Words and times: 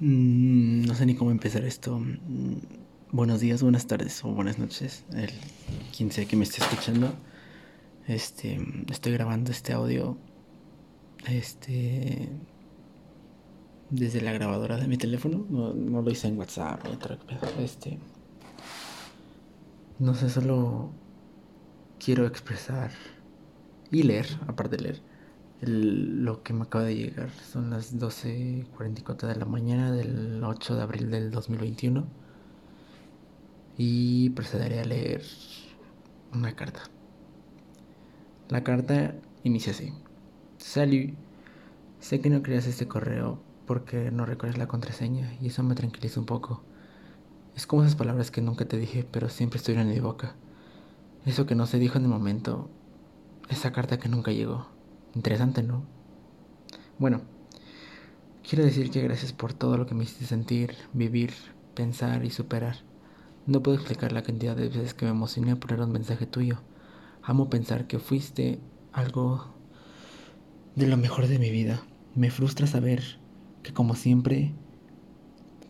Mm, 0.00 0.86
no 0.86 0.94
sé 0.94 1.06
ni 1.06 1.14
cómo 1.14 1.30
empezar 1.30 1.64
esto. 1.64 1.98
Mm, 1.98 2.56
buenos 3.12 3.40
días, 3.40 3.62
buenas 3.62 3.86
tardes 3.86 4.24
o 4.24 4.28
buenas 4.28 4.58
noches. 4.58 5.04
El 5.12 5.30
quien 5.96 6.10
sea 6.10 6.26
que 6.26 6.36
me 6.36 6.44
esté 6.44 6.62
escuchando. 6.62 7.14
Este, 8.06 8.58
estoy 8.90 9.12
grabando 9.12 9.52
este 9.52 9.72
audio. 9.72 10.18
Este. 11.28 12.28
Desde 13.90 14.20
la 14.20 14.32
grabadora 14.32 14.76
de 14.78 14.88
mi 14.88 14.96
teléfono. 14.96 15.46
No, 15.48 16.02
lo 16.02 16.10
hice 16.10 16.26
en 16.28 16.38
WhatsApp 16.38 16.84
Este. 17.60 17.98
No 20.00 20.14
sé, 20.14 20.28
solo 20.28 20.90
quiero 22.04 22.26
expresar 22.26 22.90
y 23.92 24.02
leer, 24.02 24.26
aparte 24.48 24.76
de 24.76 24.82
leer 24.82 25.13
lo 25.60 26.42
que 26.42 26.52
me 26.52 26.62
acaba 26.62 26.84
de 26.84 26.96
llegar 26.96 27.30
son 27.30 27.70
las 27.70 27.96
12.44 27.98 29.26
de 29.26 29.36
la 29.36 29.44
mañana 29.44 29.92
del 29.92 30.42
8 30.42 30.76
de 30.76 30.82
abril 30.82 31.10
del 31.10 31.30
2021 31.30 32.06
y 33.76 34.30
procederé 34.30 34.80
a 34.80 34.84
leer 34.84 35.22
una 36.32 36.54
carta. 36.54 36.82
La 38.48 38.62
carta 38.62 39.14
inicia 39.42 39.72
así. 39.72 39.92
Salud. 40.58 41.10
Sé 42.00 42.20
que 42.20 42.30
no 42.30 42.42
creas 42.42 42.66
este 42.66 42.86
correo 42.86 43.40
porque 43.66 44.10
no 44.10 44.26
recuerdas 44.26 44.58
la 44.58 44.68
contraseña 44.68 45.34
y 45.40 45.46
eso 45.46 45.62
me 45.62 45.74
tranquiliza 45.74 46.20
un 46.20 46.26
poco. 46.26 46.62
Es 47.56 47.66
como 47.66 47.82
esas 47.82 47.96
palabras 47.96 48.30
que 48.30 48.42
nunca 48.42 48.66
te 48.66 48.76
dije 48.76 49.06
pero 49.10 49.28
siempre 49.28 49.58
estuvieron 49.58 49.88
en 49.88 49.94
mi 49.94 50.00
boca. 50.00 50.34
Eso 51.24 51.46
que 51.46 51.54
no 51.54 51.66
se 51.66 51.78
dijo 51.78 51.96
en 51.96 52.04
el 52.04 52.10
momento. 52.10 52.68
Esa 53.48 53.72
carta 53.72 53.98
que 53.98 54.08
nunca 54.08 54.32
llegó. 54.32 54.73
Interesante, 55.14 55.62
¿no? 55.62 55.84
Bueno, 56.98 57.22
quiero 58.48 58.64
decir 58.64 58.90
que 58.90 59.02
gracias 59.02 59.32
por 59.32 59.52
todo 59.52 59.76
lo 59.76 59.86
que 59.86 59.94
me 59.94 60.04
hiciste 60.04 60.26
sentir, 60.26 60.74
vivir, 60.92 61.32
pensar 61.74 62.24
y 62.24 62.30
superar. 62.30 62.78
No 63.46 63.62
puedo 63.62 63.76
explicar 63.76 64.12
la 64.12 64.22
cantidad 64.22 64.56
de 64.56 64.68
veces 64.68 64.94
que 64.94 65.04
me 65.04 65.12
emocioné 65.12 65.54
por 65.54 65.70
leer 65.70 65.82
un 65.82 65.92
mensaje 65.92 66.26
tuyo. 66.26 66.62
Amo 67.22 67.48
pensar 67.48 67.86
que 67.86 67.98
fuiste 67.98 68.58
algo 68.92 69.54
de 70.74 70.86
lo 70.86 70.96
mejor 70.96 71.28
de 71.28 71.38
mi 71.38 71.50
vida. 71.50 71.82
Me 72.14 72.30
frustra 72.30 72.66
saber 72.66 73.02
que 73.62 73.72
como 73.72 73.94
siempre, 73.94 74.52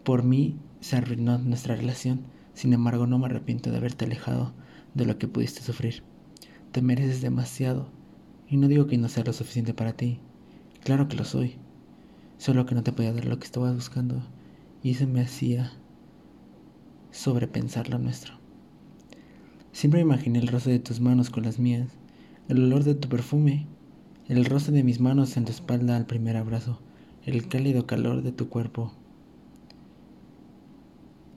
por 0.04 0.22
mí 0.22 0.58
se 0.80 0.96
arruinó 0.96 1.38
nuestra 1.38 1.76
relación. 1.76 2.26
Sin 2.54 2.72
embargo, 2.72 3.06
no 3.06 3.18
me 3.18 3.26
arrepiento 3.26 3.70
de 3.70 3.76
haberte 3.76 4.04
alejado 4.04 4.54
de 4.94 5.04
lo 5.04 5.18
que 5.18 5.28
pudiste 5.28 5.60
sufrir. 5.60 6.02
Te 6.72 6.80
mereces 6.80 7.20
demasiado 7.20 7.88
y 8.48 8.56
no 8.56 8.68
digo 8.68 8.86
que 8.86 8.98
no 8.98 9.08
sea 9.08 9.24
lo 9.24 9.32
suficiente 9.32 9.74
para 9.74 9.94
ti. 9.94 10.18
Claro 10.82 11.08
que 11.08 11.16
lo 11.16 11.24
soy. 11.24 11.56
Solo 12.38 12.66
que 12.66 12.74
no 12.74 12.82
te 12.82 12.92
podía 12.92 13.12
dar 13.12 13.24
lo 13.24 13.38
que 13.38 13.46
estabas 13.46 13.74
buscando. 13.74 14.22
Y 14.82 14.90
eso 14.90 15.06
me 15.06 15.20
hacía 15.20 15.72
sobrepensar 17.10 17.88
lo 17.88 17.98
nuestro. 17.98 18.34
Siempre 19.72 20.00
imaginé 20.00 20.38
el 20.38 20.48
roce 20.48 20.70
de 20.70 20.78
tus 20.78 21.00
manos 21.00 21.30
con 21.30 21.44
las 21.44 21.58
mías, 21.58 21.88
el 22.48 22.62
olor 22.62 22.84
de 22.84 22.94
tu 22.94 23.08
perfume, 23.08 23.66
el 24.28 24.44
roce 24.44 24.72
de 24.72 24.84
mis 24.84 25.00
manos 25.00 25.36
en 25.36 25.44
tu 25.44 25.50
espalda 25.52 25.96
al 25.96 26.06
primer 26.06 26.36
abrazo, 26.36 26.80
el 27.24 27.48
cálido 27.48 27.86
calor 27.86 28.22
de 28.22 28.32
tu 28.32 28.48
cuerpo, 28.48 28.92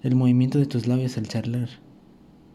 el 0.03 0.15
movimiento 0.15 0.59
de 0.59 0.65
tus 0.65 0.87
labios 0.87 1.17
al 1.17 1.27
charlar, 1.27 1.69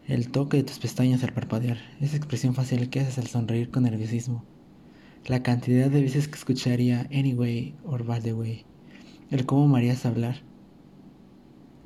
el 0.07 0.29
toque 0.29 0.57
de 0.57 0.63
tus 0.63 0.79
pestañas 0.79 1.23
al 1.23 1.33
parpadear, 1.33 1.77
esa 2.01 2.17
expresión 2.17 2.53
facial 2.53 2.89
que 2.89 2.99
haces 2.99 3.17
al 3.17 3.27
sonreír 3.27 3.69
con 3.69 3.83
nerviosismo 3.83 4.45
la 5.27 5.41
cantidad 5.41 5.89
de 5.89 6.01
veces 6.01 6.27
que 6.27 6.35
escucharía 6.35 7.07
anyway 7.13 7.75
or 7.85 8.03
by 8.03 8.21
the 8.21 8.33
way, 8.33 8.65
el 9.31 9.45
cómo 9.45 9.67
me 9.67 9.77
harías 9.77 10.05
hablar. 10.05 10.41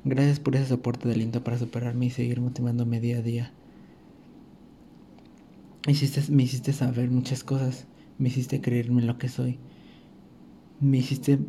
Gracias 0.04 0.40
por 0.40 0.56
ese 0.56 0.68
soporte 0.68 1.08
de 1.08 1.14
aliento 1.14 1.44
para 1.44 1.60
superarme 1.60 2.08
y 2.08 2.10
seguir 2.10 2.42
motivándome 2.42 3.00
día 3.00 3.18
a 3.18 3.22
día. 3.22 3.54
Me 5.86 6.44
hiciste 6.44 6.74
saber 6.74 7.12
muchas 7.12 7.44
cosas, 7.44 7.86
me 8.18 8.30
hiciste 8.30 8.60
creerme 8.60 9.04
lo 9.04 9.18
que 9.18 9.30
soy, 9.30 9.60
me 10.82 10.98
hiciste 10.98 11.40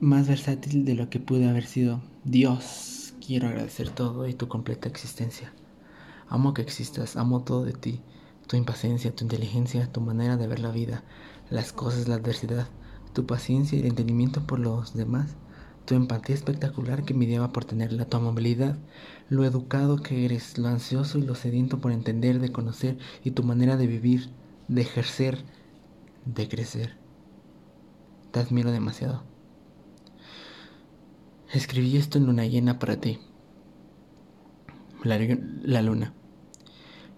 más 0.00 0.28
versátil 0.28 0.84
de 0.84 0.94
lo 0.94 1.10
que 1.10 1.20
pude 1.20 1.48
haber 1.48 1.66
sido. 1.66 2.00
Dios, 2.24 3.14
quiero 3.24 3.48
agradecer 3.48 3.90
todo 3.90 4.26
y 4.26 4.34
tu 4.34 4.48
completa 4.48 4.88
existencia. 4.88 5.52
Amo 6.34 6.52
que 6.52 6.62
existas, 6.62 7.16
amo 7.16 7.44
todo 7.44 7.64
de 7.64 7.74
ti, 7.74 8.00
tu 8.48 8.56
impaciencia, 8.56 9.14
tu 9.14 9.22
inteligencia, 9.22 9.92
tu 9.92 10.00
manera 10.00 10.36
de 10.36 10.48
ver 10.48 10.58
la 10.58 10.72
vida, 10.72 11.04
las 11.48 11.72
cosas, 11.72 12.08
la 12.08 12.16
adversidad, 12.16 12.66
tu 13.12 13.24
paciencia 13.24 13.78
y 13.78 13.82
el 13.82 13.86
entendimiento 13.86 14.44
por 14.44 14.58
los 14.58 14.94
demás, 14.94 15.36
tu 15.84 15.94
empatía 15.94 16.34
espectacular 16.34 17.04
que 17.04 17.14
me 17.14 17.48
por 17.50 17.64
tenerla, 17.64 18.06
tu 18.06 18.16
amabilidad, 18.16 18.76
lo 19.28 19.44
educado 19.44 19.98
que 19.98 20.24
eres, 20.24 20.58
lo 20.58 20.66
ansioso 20.66 21.18
y 21.18 21.22
lo 21.22 21.36
sediento 21.36 21.78
por 21.78 21.92
entender, 21.92 22.40
de 22.40 22.50
conocer 22.50 22.98
y 23.22 23.30
tu 23.30 23.44
manera 23.44 23.76
de 23.76 23.86
vivir, 23.86 24.30
de 24.66 24.80
ejercer, 24.80 25.44
de 26.24 26.48
crecer. 26.48 26.96
Te 28.32 28.40
admiro 28.40 28.72
demasiado. 28.72 29.22
Escribí 31.52 31.96
esto 31.96 32.18
en 32.18 32.26
luna 32.26 32.44
llena 32.44 32.80
para 32.80 32.96
ti. 32.96 33.20
La, 35.04 35.16
la 35.62 35.80
luna. 35.80 36.12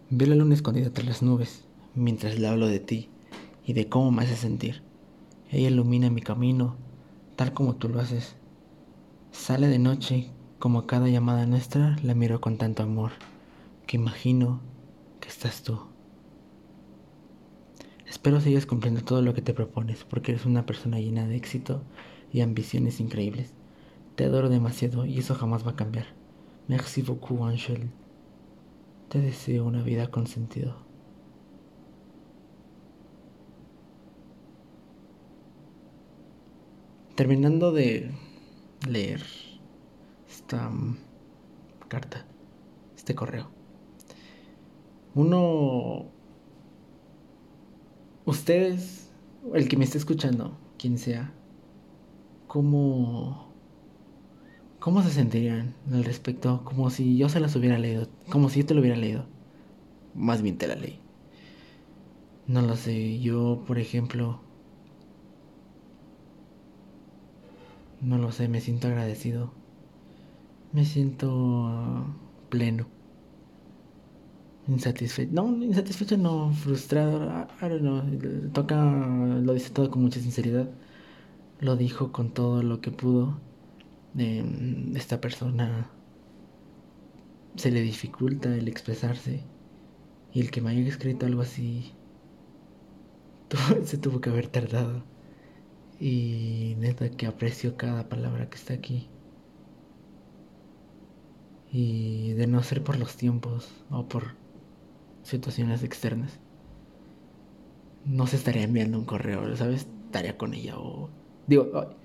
Veo 0.09 0.29
la 0.29 0.37
luna 0.37 0.55
escondida 0.55 0.93
tras 0.93 1.05
las 1.05 1.23
nubes 1.25 1.65
mientras 1.97 2.39
le 2.39 2.47
hablo 2.47 2.69
de 2.69 2.79
ti 2.79 3.09
y 3.65 3.73
de 3.73 3.89
cómo 3.89 4.13
me 4.13 4.23
hace 4.23 4.37
sentir. 4.37 4.83
Ella 5.51 5.69
ilumina 5.69 6.11
mi 6.11 6.21
camino, 6.21 6.77
tal 7.35 7.53
como 7.53 7.75
tú 7.75 7.89
lo 7.89 7.99
haces. 7.99 8.37
Sale 9.33 9.67
de 9.67 9.81
noche, 9.81 10.31
como 10.61 10.87
cada 10.87 11.09
llamada 11.09 11.45
nuestra, 11.47 11.97
la 12.05 12.15
miro 12.15 12.41
con 12.41 12.57
tanto 12.57 12.85
amor, 12.85 13.11
que 13.89 13.97
imagino 13.97 14.61
que 15.19 15.29
estás 15.29 15.65
tú. 15.65 15.81
Espero 18.09 18.41
sigas 18.41 18.65
cumpliendo 18.65 19.03
todo 19.03 19.23
lo 19.23 19.35
que 19.35 19.43
te 19.43 19.55
propones, 19.55 20.05
porque 20.05 20.31
eres 20.31 20.47
una 20.47 20.67
persona 20.67 21.01
llena 21.01 21.27
de 21.27 21.35
éxito 21.35 21.83
y 22.33 22.43
ambiciones 22.43 23.01
increíbles. 23.01 23.55
Te 24.15 24.25
adoro 24.27 24.51
demasiado 24.51 25.05
y 25.05 25.19
eso 25.19 25.35
jamás 25.35 25.67
va 25.67 25.73
a 25.73 25.77
cambiar. 25.77 26.07
Merci 26.69 27.03
beaucoup, 27.03 27.43
Angel. 27.43 27.91
Te 29.09 29.21
deseo 29.21 29.65
una 29.65 29.83
vida 29.83 30.11
con 30.11 30.27
sentido. 30.27 30.77
Terminando 37.15 37.73
de 37.73 38.11
leer 38.87 39.23
esta 40.29 40.71
carta, 41.89 42.27
este 42.95 43.15
correo, 43.15 43.49
uno, 45.15 46.11
ustedes, 48.27 49.11
el 49.55 49.67
que 49.67 49.79
me 49.79 49.85
esté 49.85 49.97
escuchando, 49.97 50.59
quien 50.77 50.99
sea, 50.99 51.33
¿cómo, 52.49 53.46
cómo 54.87 55.03
se 55.03 55.11
sentirían 55.11 55.75
al 55.93 56.05
respecto? 56.05 56.63
Como 56.63 56.91
si 56.91 57.17
yo 57.17 57.29
se 57.29 57.41
las 57.41 57.57
hubiera 57.57 57.77
leído, 57.77 58.07
como 58.31 58.49
si 58.49 58.61
yo 58.61 58.67
te 58.67 58.75
lo 58.75 58.81
hubiera 58.81 58.97
leído. 58.97 59.27
Más 60.15 60.43
bien 60.43 60.59
te 60.59 60.69
la 60.69 60.77
leí. 60.77 61.01
No 62.47 62.63
lo 62.63 62.77
sé, 62.77 63.19
yo, 63.19 63.65
por 63.67 63.81
ejemplo, 63.81 64.39
No 68.01 68.17
lo 68.19 68.31
sé, 68.31 68.47
me 68.47 68.61
siento 68.61 68.87
agradecido. 68.87 69.51
Me 70.73 70.85
siento 70.85 72.07
pleno. 72.49 72.87
Insatisfecho. 74.69 75.33
No, 75.33 75.65
insatisfecho 75.65 76.17
no, 76.17 76.53
frustrado. 76.53 77.49
I, 77.61 77.69
don't 77.69 77.81
know. 77.81 78.51
Toca, 78.53 78.77
lo 79.43 79.53
dice 79.53 79.71
todo 79.71 79.91
con 79.91 80.03
mucha 80.03 80.21
sinceridad. 80.21 80.69
Lo 81.59 81.75
dijo 81.75 82.13
con 82.13 82.31
todo 82.31 82.63
lo 82.63 82.81
que 82.81 82.93
pudo. 82.93 83.41
Esta 84.17 85.21
persona 85.21 85.91
se 87.57 87.71
le 87.71 87.81
dificulta 87.81 88.55
el 88.55 88.69
expresarse. 88.69 89.43
Y 90.33 90.41
el 90.41 90.51
que 90.51 90.61
me 90.61 90.71
haya 90.71 90.87
escrito 90.87 91.27
algo 91.27 91.43
así 91.43 91.93
se 93.85 93.99
tuvo 93.99 94.21
que 94.21 94.31
haber 94.31 94.49
tardado. 94.49 95.03
Y 95.99 96.75
neta 96.79 97.09
que 97.11 97.27
aprecio 97.27 97.77
cada 97.77 98.09
palabra 98.09 98.49
que 98.51 98.57
está 98.57 98.75
aquí. 98.75 99.09
Y 101.73 102.33
de 102.35 102.47
no 102.47 102.63
ser 102.63 102.83
por 102.83 102.99
los 102.99 103.17
tiempos 103.17 103.73
o 103.91 104.07
por 104.07 104.35
situaciones 105.23 105.83
externas, 105.83 106.39
no 108.05 108.27
se 108.27 108.37
estaría 108.37 108.63
enviando 108.63 108.99
un 108.99 109.05
correo, 109.05 109.57
¿sabes? 109.57 109.87
Estaría 110.07 110.39
con 110.39 110.55
ella 110.55 110.79
o... 110.79 111.11
Digo, 111.47 111.97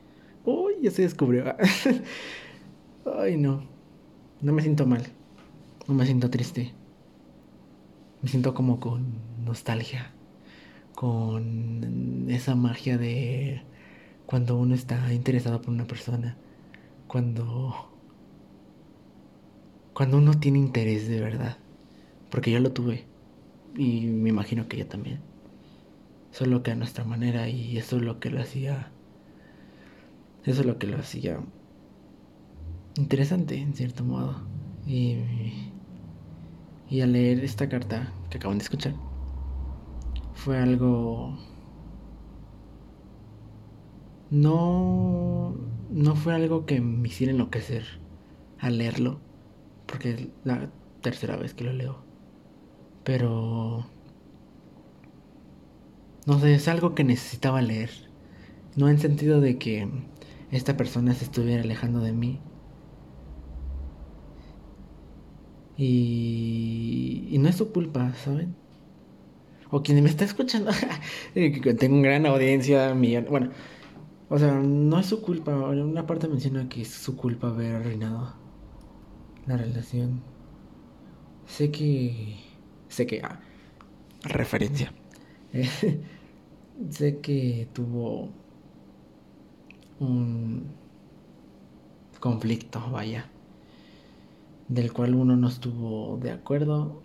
ya 0.81 0.91
se 0.91 1.03
descubrió. 1.03 1.55
ay, 3.19 3.37
no. 3.37 3.63
No 4.41 4.53
me 4.53 4.61
siento 4.61 4.85
mal. 4.85 5.03
No 5.87 5.93
me 5.93 6.05
siento 6.05 6.29
triste. 6.29 6.73
Me 8.21 8.29
siento 8.29 8.53
como 8.53 8.79
con 8.79 9.19
nostalgia. 9.45 10.11
Con 10.95 12.25
esa 12.29 12.55
magia 12.55 12.97
de 12.97 13.63
cuando 14.25 14.57
uno 14.57 14.75
está 14.75 15.13
interesado 15.13 15.61
por 15.61 15.73
una 15.73 15.85
persona, 15.85 16.37
cuando 17.07 17.91
cuando 19.93 20.17
uno 20.17 20.39
tiene 20.39 20.57
interés 20.57 21.07
de 21.07 21.19
verdad, 21.19 21.57
porque 22.29 22.49
yo 22.49 22.59
lo 22.59 22.71
tuve 22.71 23.05
y 23.75 24.05
me 24.07 24.29
imagino 24.29 24.67
que 24.67 24.77
ella 24.77 24.89
también. 24.89 25.19
Solo 26.31 26.63
que 26.63 26.71
a 26.71 26.75
nuestra 26.75 27.03
manera 27.03 27.49
y 27.49 27.77
eso 27.77 27.97
es 27.97 28.03
lo 28.03 28.19
que 28.19 28.29
lo 28.29 28.39
hacía 28.41 28.91
eso 30.45 30.61
es 30.61 30.65
lo 30.65 30.77
que 30.77 30.87
lo 30.87 30.97
hacía 30.97 31.39
interesante 32.95 33.57
en 33.57 33.73
cierto 33.73 34.03
modo. 34.03 34.41
Y 34.85 35.17
y 36.89 37.01
al 37.01 37.13
leer 37.13 37.43
esta 37.43 37.69
carta 37.69 38.11
que 38.29 38.37
acaban 38.37 38.57
de 38.57 38.63
escuchar 38.63 38.93
fue 40.33 40.57
algo 40.57 41.37
no 44.29 45.55
no 45.89 46.15
fue 46.15 46.35
algo 46.35 46.65
que 46.65 46.81
me 46.81 47.07
hiciera 47.07 47.31
enloquecer 47.31 47.85
al 48.59 48.77
leerlo 48.77 49.19
porque 49.85 50.11
es 50.11 50.27
la 50.43 50.69
tercera 51.01 51.35
vez 51.35 51.53
que 51.53 51.63
lo 51.63 51.73
leo. 51.73 51.97
Pero... 53.03 53.85
No 56.25 56.39
sé, 56.39 56.53
es 56.53 56.67
algo 56.67 56.95
que 56.95 57.03
necesitaba 57.03 57.61
leer. 57.61 57.89
No 58.75 58.87
en 58.87 58.99
sentido 58.99 59.41
de 59.41 59.57
que 59.57 59.89
esta 60.51 60.77
persona 60.77 61.13
se 61.13 61.25
estuviera 61.25 61.61
alejando 61.63 62.01
de 62.01 62.11
mí. 62.13 62.39
Y, 65.77 67.27
y 67.31 67.37
no 67.39 67.49
es 67.49 67.55
su 67.55 67.71
culpa, 67.71 68.13
¿saben? 68.15 68.55
O 69.71 69.81
quien 69.81 70.03
me 70.03 70.09
está 70.09 70.25
escuchando, 70.25 70.71
tengo 71.33 71.95
una 71.95 72.09
gran 72.09 72.25
audiencia, 72.25 72.93
bueno, 73.29 73.51
o 74.31 74.37
sea, 74.39 74.53
no 74.53 74.97
es 74.99 75.07
su 75.07 75.21
culpa. 75.21 75.53
Una 75.53 76.07
parte 76.07 76.29
menciona 76.29 76.69
que 76.69 76.83
es 76.83 76.89
su 76.89 77.17
culpa 77.17 77.47
haber 77.49 77.75
arruinado 77.75 78.33
la 79.45 79.57
relación. 79.57 80.21
Sé 81.45 81.69
que. 81.69 82.37
Sé 82.87 83.05
que. 83.05 83.21
Ah, 83.21 83.41
referencia. 84.23 84.93
sé 86.89 87.19
que 87.19 87.67
tuvo 87.73 88.29
un 90.01 90.65
conflicto, 92.19 92.79
vaya, 92.89 93.29
del 94.67 94.91
cual 94.93 95.13
uno 95.15 95.35
no 95.35 95.47
estuvo 95.49 96.17
de 96.17 96.31
acuerdo, 96.31 97.01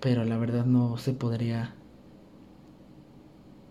pero 0.00 0.24
la 0.24 0.36
verdad 0.38 0.66
no 0.66 0.96
se 0.98 1.12
podría... 1.14 1.74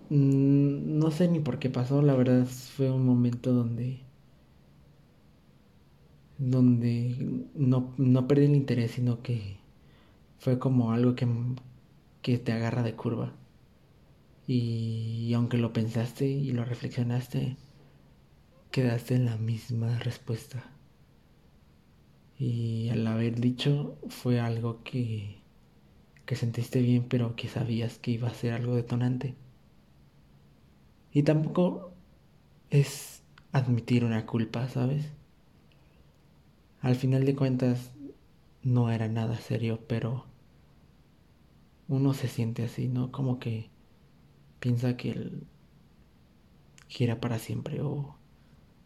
Mm, 0.10 0.98
no 1.00 1.12
sé 1.12 1.28
ni 1.28 1.40
por 1.40 1.60
qué 1.60 1.70
pasó, 1.70 2.02
la 2.02 2.16
verdad 2.16 2.46
fue 2.46 2.90
un 2.92 3.06
momento 3.06 3.52
donde 3.54 4.02
donde 6.38 7.16
no, 7.56 7.94
no 7.98 8.28
perdí 8.28 8.46
el 8.46 8.56
interés, 8.56 8.92
sino 8.92 9.22
que 9.22 9.58
fue 10.40 10.60
como 10.60 10.94
algo 10.94 11.16
que, 11.16 11.28
que 12.24 12.38
te 12.40 12.52
agarra 12.54 12.84
de 12.84 12.96
curva. 12.96 13.34
Y, 14.48 15.26
y 15.28 15.34
aunque 15.34 15.58
lo 15.58 15.74
pensaste 15.74 16.26
y 16.28 16.52
lo 16.52 16.64
reflexionaste, 16.66 17.58
quedaste 18.74 19.14
en 19.14 19.26
la 19.26 19.38
misma 19.38 20.00
respuesta. 20.00 20.64
Y 22.40 22.90
al 22.90 23.06
haber 23.06 23.40
dicho 23.40 24.00
fue 24.10 24.40
algo 24.40 24.84
que, 24.84 25.38
que 26.26 26.36
sentiste 26.36 26.82
bien, 26.82 27.04
pero 27.08 27.36
que 27.36 27.48
sabías 27.48 28.00
que 28.00 28.10
iba 28.10 28.30
a 28.30 28.34
ser 28.34 28.54
algo 28.54 28.76
detonante. 28.76 29.36
Y 31.12 31.22
tampoco 31.22 31.94
es 32.72 33.22
admitir 33.52 34.06
una 34.06 34.26
culpa, 34.26 34.68
¿sabes? 34.68 35.12
Al 36.82 36.96
final 36.96 37.26
de 37.26 37.36
cuentas 37.36 37.92
no 38.64 38.90
era 38.90 39.08
nada 39.08 39.38
serio, 39.38 39.82
pero 39.88 40.26
uno 41.88 42.16
se 42.16 42.28
siente 42.28 42.64
así, 42.64 42.88
¿no? 42.88 43.12
Como 43.12 43.38
que 43.38 43.70
piensa 44.60 44.98
que 44.98 45.12
él 45.12 45.44
gira 46.88 47.22
para 47.22 47.38
siempre 47.38 47.80
o 47.82 48.16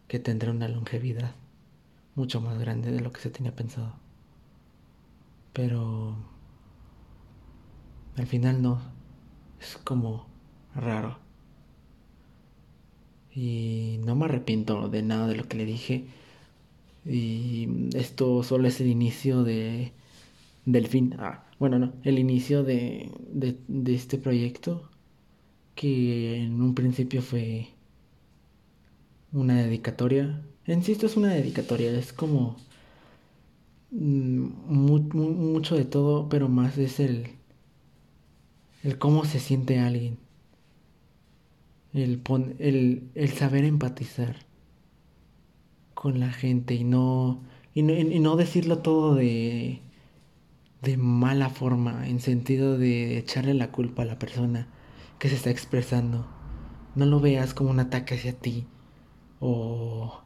que 0.07 0.19
tendrá 0.19 0.51
una 0.51 0.67
longevidad 0.67 1.35
mucho 2.15 2.41
más 2.41 2.57
grande 2.59 2.91
de 2.91 3.01
lo 3.01 3.11
que 3.11 3.21
se 3.21 3.29
tenía 3.29 3.55
pensado. 3.55 3.93
Pero 5.53 6.15
al 8.15 8.27
final 8.27 8.61
no, 8.61 8.81
es 9.59 9.77
como 9.83 10.27
raro. 10.75 11.19
Y 13.33 13.99
no 14.03 14.15
me 14.15 14.25
arrepiento 14.25 14.89
de 14.89 15.03
nada 15.03 15.27
de 15.27 15.35
lo 15.35 15.47
que 15.47 15.57
le 15.57 15.65
dije 15.65 16.07
y 17.05 17.67
esto 17.95 18.43
solo 18.43 18.67
es 18.67 18.81
el 18.81 18.87
inicio 18.87 19.43
de, 19.43 19.93
del 20.65 20.87
fin. 20.87 21.15
Ah, 21.19 21.45
bueno, 21.59 21.79
no, 21.79 21.93
el 22.03 22.19
inicio 22.19 22.63
de, 22.63 23.11
de, 23.31 23.57
de 23.67 23.95
este 23.95 24.17
proyecto 24.17 24.89
que 25.75 26.37
en 26.43 26.61
un 26.61 26.75
principio 26.75 27.21
fue 27.21 27.67
una 29.37 29.55
dedicatoria. 29.55 30.41
En 30.65 30.83
sí 30.83 30.91
esto 30.91 31.05
es 31.05 31.15
una 31.15 31.29
dedicatoria, 31.29 31.91
es 31.91 32.11
como 32.11 32.57
mm, 33.91 34.47
mucho 34.67 35.75
de 35.75 35.85
todo, 35.85 36.27
pero 36.29 36.49
más 36.49 36.77
es 36.77 36.99
el, 36.99 37.27
el 38.83 38.97
cómo 38.97 39.25
se 39.25 39.39
siente 39.39 39.79
alguien, 39.79 40.17
el, 41.93 42.21
el, 42.59 43.09
el 43.15 43.29
saber 43.29 43.63
empatizar 43.63 44.37
con 45.93 46.19
la 46.19 46.31
gente 46.31 46.73
y 46.75 46.83
no, 46.83 47.41
y 47.73 47.83
no, 47.83 48.35
decirlo 48.35 48.79
todo 48.79 49.15
de, 49.15 49.81
de 50.81 50.97
mala 50.97 51.49
forma, 51.49 52.07
en 52.07 52.19
sentido 52.19 52.77
de 52.77 53.17
echarle 53.17 53.53
la 53.53 53.71
culpa 53.71 54.01
a 54.01 54.05
la 54.05 54.19
persona 54.19 54.67
que 55.19 55.29
se 55.29 55.35
está 55.35 55.51
expresando. 55.51 56.27
No 56.95 57.05
lo 57.05 57.19
veas 57.19 57.53
como 57.53 57.69
un 57.69 57.79
ataque 57.79 58.15
hacia 58.15 58.33
ti 58.33 58.65
o, 59.39 60.21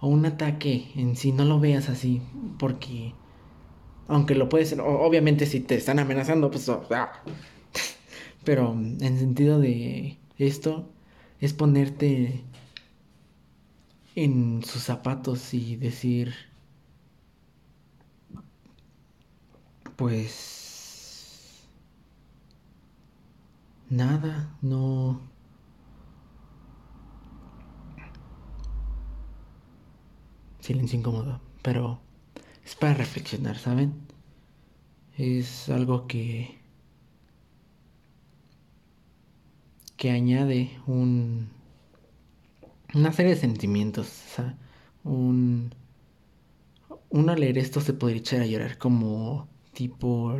o 0.00 0.06
un 0.08 0.26
ataque 0.26 0.90
en 0.96 1.16
sí, 1.16 1.32
no 1.32 1.44
lo 1.44 1.60
veas 1.60 1.88
así, 1.88 2.22
porque 2.58 3.14
aunque 4.08 4.34
lo 4.34 4.48
puedes, 4.48 4.76
obviamente 4.78 5.46
si 5.46 5.60
te 5.60 5.76
están 5.76 5.98
amenazando, 5.98 6.50
pues... 6.50 6.70
Pero 8.44 8.72
en 8.72 9.18
sentido 9.18 9.60
de 9.60 10.18
esto 10.38 10.90
es 11.40 11.52
ponerte 11.52 12.42
en 14.16 14.62
sus 14.64 14.82
zapatos 14.82 15.54
y 15.54 15.76
decir, 15.76 16.34
pues, 19.96 21.62
nada, 23.88 24.56
no... 24.62 25.29
Silencio 30.60 30.98
incómodo, 30.98 31.40
pero 31.62 32.00
es 32.64 32.74
para 32.76 32.94
reflexionar, 32.94 33.58
¿saben? 33.58 33.94
Es 35.16 35.68
algo 35.68 36.06
que... 36.08 36.58
que 39.96 40.10
añade 40.10 40.70
un 40.86 41.50
una 42.94 43.12
serie 43.12 43.34
de 43.34 43.40
sentimientos. 43.40 44.06
O 44.06 44.34
sea, 44.36 44.58
un, 45.04 45.70
uno 47.10 47.32
al 47.32 47.40
leer 47.40 47.58
esto 47.58 47.80
se 47.80 47.92
podría 47.92 48.18
echar 48.20 48.40
a 48.40 48.46
llorar 48.46 48.78
como 48.78 49.48
tipo 49.74 50.34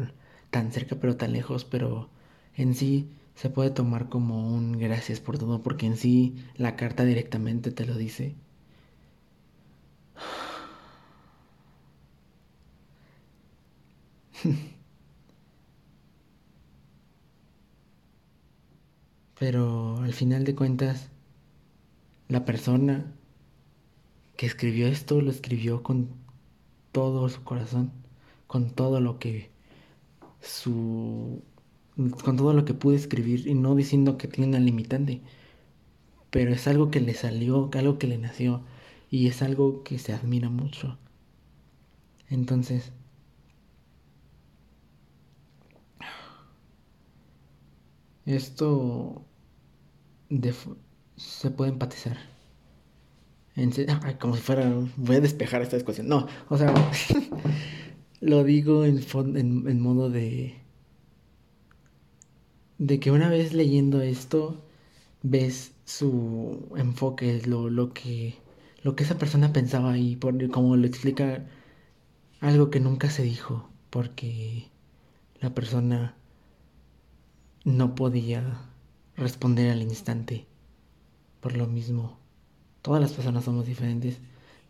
tan 0.50 0.72
cerca 0.72 0.96
pero 0.96 1.16
tan 1.16 1.32
lejos, 1.32 1.64
pero 1.64 2.10
en 2.54 2.74
sí 2.74 3.10
se 3.34 3.50
puede 3.50 3.70
tomar 3.70 4.08
como 4.08 4.54
un 4.54 4.72
gracias 4.78 5.20
por 5.20 5.38
todo, 5.38 5.62
porque 5.62 5.86
en 5.86 5.96
sí 5.96 6.36
la 6.56 6.76
carta 6.76 7.04
directamente 7.04 7.70
te 7.72 7.86
lo 7.86 7.94
dice. 7.96 8.36
Pero 19.38 19.98
al 19.98 20.12
final 20.12 20.44
de 20.44 20.54
cuentas, 20.54 21.08
la 22.28 22.44
persona 22.44 23.12
que 24.36 24.46
escribió 24.46 24.86
esto 24.86 25.20
lo 25.20 25.30
escribió 25.30 25.82
con 25.82 26.08
todo 26.92 27.28
su 27.28 27.42
corazón, 27.44 27.92
con 28.46 28.70
todo 28.70 29.00
lo 29.00 29.18
que 29.18 29.50
su 30.40 31.42
con 31.96 32.36
todo 32.36 32.54
lo 32.54 32.64
que 32.64 32.74
pude 32.74 32.96
escribir 32.96 33.46
y 33.46 33.54
no 33.54 33.74
diciendo 33.74 34.16
que 34.16 34.28
tiene 34.28 34.48
una 34.48 34.60
limitante, 34.60 35.20
pero 36.30 36.52
es 36.52 36.66
algo 36.66 36.90
que 36.90 37.00
le 37.00 37.14
salió, 37.14 37.70
algo 37.74 37.98
que 37.98 38.06
le 38.06 38.18
nació 38.18 38.62
y 39.10 39.26
es 39.26 39.42
algo 39.42 39.82
que 39.82 39.98
se 39.98 40.12
admira 40.12 40.48
mucho. 40.48 40.98
Entonces, 42.28 42.92
esto 48.36 49.24
se 51.16 51.50
puede 51.50 51.72
empatizar. 51.72 52.18
como 54.20 54.36
si 54.36 54.42
fuera, 54.42 54.72
voy 54.96 55.16
a 55.16 55.20
despejar 55.20 55.62
esta 55.62 55.76
discusión. 55.76 56.08
No, 56.08 56.26
o 56.48 56.56
sea, 56.56 56.72
lo 58.20 58.44
digo 58.44 58.84
en, 58.84 59.00
en, 59.36 59.80
modo 59.80 60.10
de... 60.10 60.56
De 62.78 62.98
que 62.98 63.10
una 63.10 63.28
vez 63.28 63.52
leyendo 63.52 64.00
esto, 64.00 64.64
ves 65.22 65.72
su 65.84 66.72
enfoque, 66.76 67.42
lo, 67.46 67.68
lo, 67.68 67.92
que, 67.92 68.36
lo 68.82 68.96
que 68.96 69.04
esa 69.04 69.18
persona 69.18 69.52
pensaba 69.52 69.98
y 69.98 70.16
por, 70.16 70.50
como 70.50 70.76
lo 70.76 70.86
explica 70.86 71.46
algo 72.40 72.70
que 72.70 72.80
nunca 72.80 73.10
se 73.10 73.22
dijo, 73.22 73.68
porque 73.90 74.68
la 75.40 75.54
persona 75.54 76.14
no 77.64 77.94
podía 77.94 78.58
responder 79.16 79.70
al 79.70 79.82
instante. 79.82 80.46
Por 81.40 81.56
lo 81.56 81.66
mismo, 81.66 82.18
todas 82.82 83.00
las 83.00 83.12
personas 83.12 83.44
somos 83.44 83.66
diferentes, 83.66 84.18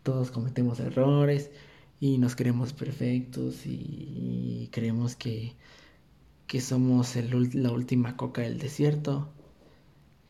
todos 0.03 0.31
cometemos 0.31 0.79
errores 0.79 1.51
y 1.99 2.17
nos 2.17 2.35
creemos 2.35 2.73
perfectos 2.73 3.65
y, 3.65 4.69
creemos 4.71 5.15
que, 5.15 5.55
que 6.47 6.61
somos 6.61 7.15
el, 7.15 7.49
la 7.61 7.71
última 7.71 8.17
coca 8.17 8.41
del 8.41 8.59
desierto. 8.59 9.29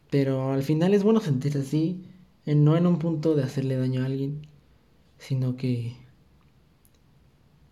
Pero 0.10 0.52
al 0.52 0.64
final 0.64 0.94
es 0.94 1.04
bueno 1.04 1.22
sentirse 1.22 1.60
así, 1.60 2.04
no 2.46 2.76
en 2.76 2.88
un 2.88 3.00
punto 3.00 3.36
de 3.36 3.44
hacerle 3.44 3.78
daño 3.78 4.02
a 4.02 4.06
alguien, 4.06 4.48
sino 5.18 5.56
que 5.56 5.96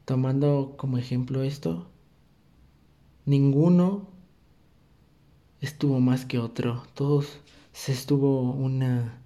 tomando 0.06 0.76
como 0.78 0.98
ejemplo 0.98 1.44
esto, 1.44 1.90
ninguno 3.26 4.19
estuvo 5.62 6.00
más 6.00 6.26
que 6.26 6.40
otro, 6.40 6.84
todos 6.94 7.40
se 7.74 7.92
estuvo 7.92 8.52
una 8.52 9.22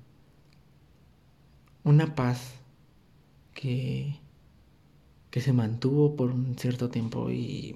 una 1.84 2.16
paz 2.16 2.56
que 3.54 4.20
que 5.32 5.42
se 5.42 5.54
mantuvo 5.54 6.16
por 6.16 6.32
un 6.32 6.58
cierto 6.58 6.90
tiempo 6.90 7.32
y 7.32 7.76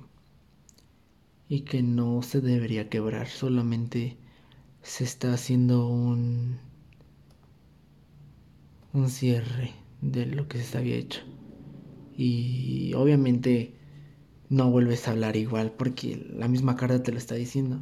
y 1.49 1.61
que 1.61 1.81
no 1.81 2.21
se 2.21 2.41
debería 2.41 2.89
quebrar, 2.89 3.27
solamente 3.27 4.17
se 4.81 5.03
está 5.03 5.33
haciendo 5.33 5.87
un 5.87 6.59
un 8.93 9.09
cierre 9.09 9.73
de 10.01 10.25
lo 10.25 10.47
que 10.47 10.61
se 10.63 10.77
había 10.77 10.95
hecho. 10.95 11.21
Y 12.15 12.93
obviamente 12.95 13.75
no 14.49 14.71
vuelves 14.71 15.07
a 15.07 15.11
hablar 15.11 15.35
igual 15.35 15.71
porque 15.77 16.27
la 16.31 16.47
misma 16.47 16.75
carta 16.75 17.03
te 17.03 17.11
lo 17.11 17.17
está 17.17 17.35
diciendo. 17.35 17.79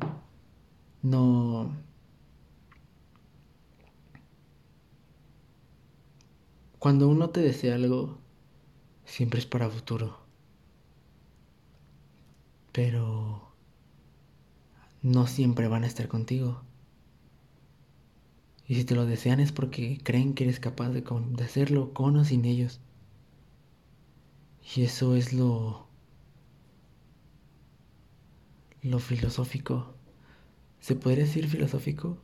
No... 1.06 1.72
Cuando 6.80 7.08
uno 7.08 7.30
te 7.30 7.42
desea 7.42 7.76
algo, 7.76 8.18
siempre 9.06 9.40
es 9.40 9.46
para 9.46 9.70
futuro. 9.70 10.18
Pero 12.72 13.54
no 15.04 15.28
siempre 15.28 15.68
van 15.68 15.84
a 15.84 15.88
estar 15.88 16.08
contigo. 16.08 16.64
Y 18.68 18.74
si 18.74 18.84
te 18.84 18.96
lo 18.96 19.06
desean 19.06 19.40
es 19.40 19.52
porque 19.52 20.00
creen 20.04 20.34
que 20.34 20.46
eres 20.46 20.60
capaz 20.60 20.90
de, 20.90 21.02
de 21.02 21.44
hacerlo 21.44 21.94
con 21.94 22.18
o 22.18 22.26
sin 22.26 22.46
ellos. 22.46 22.80
Y 24.76 24.82
eso 24.82 25.16
es 25.16 25.34
lo... 25.34 25.88
lo 28.82 28.98
filosófico. 28.98 29.94
¿Se 30.86 30.96
podría 30.96 31.24
decir 31.24 31.48
filosófico? 31.48 32.20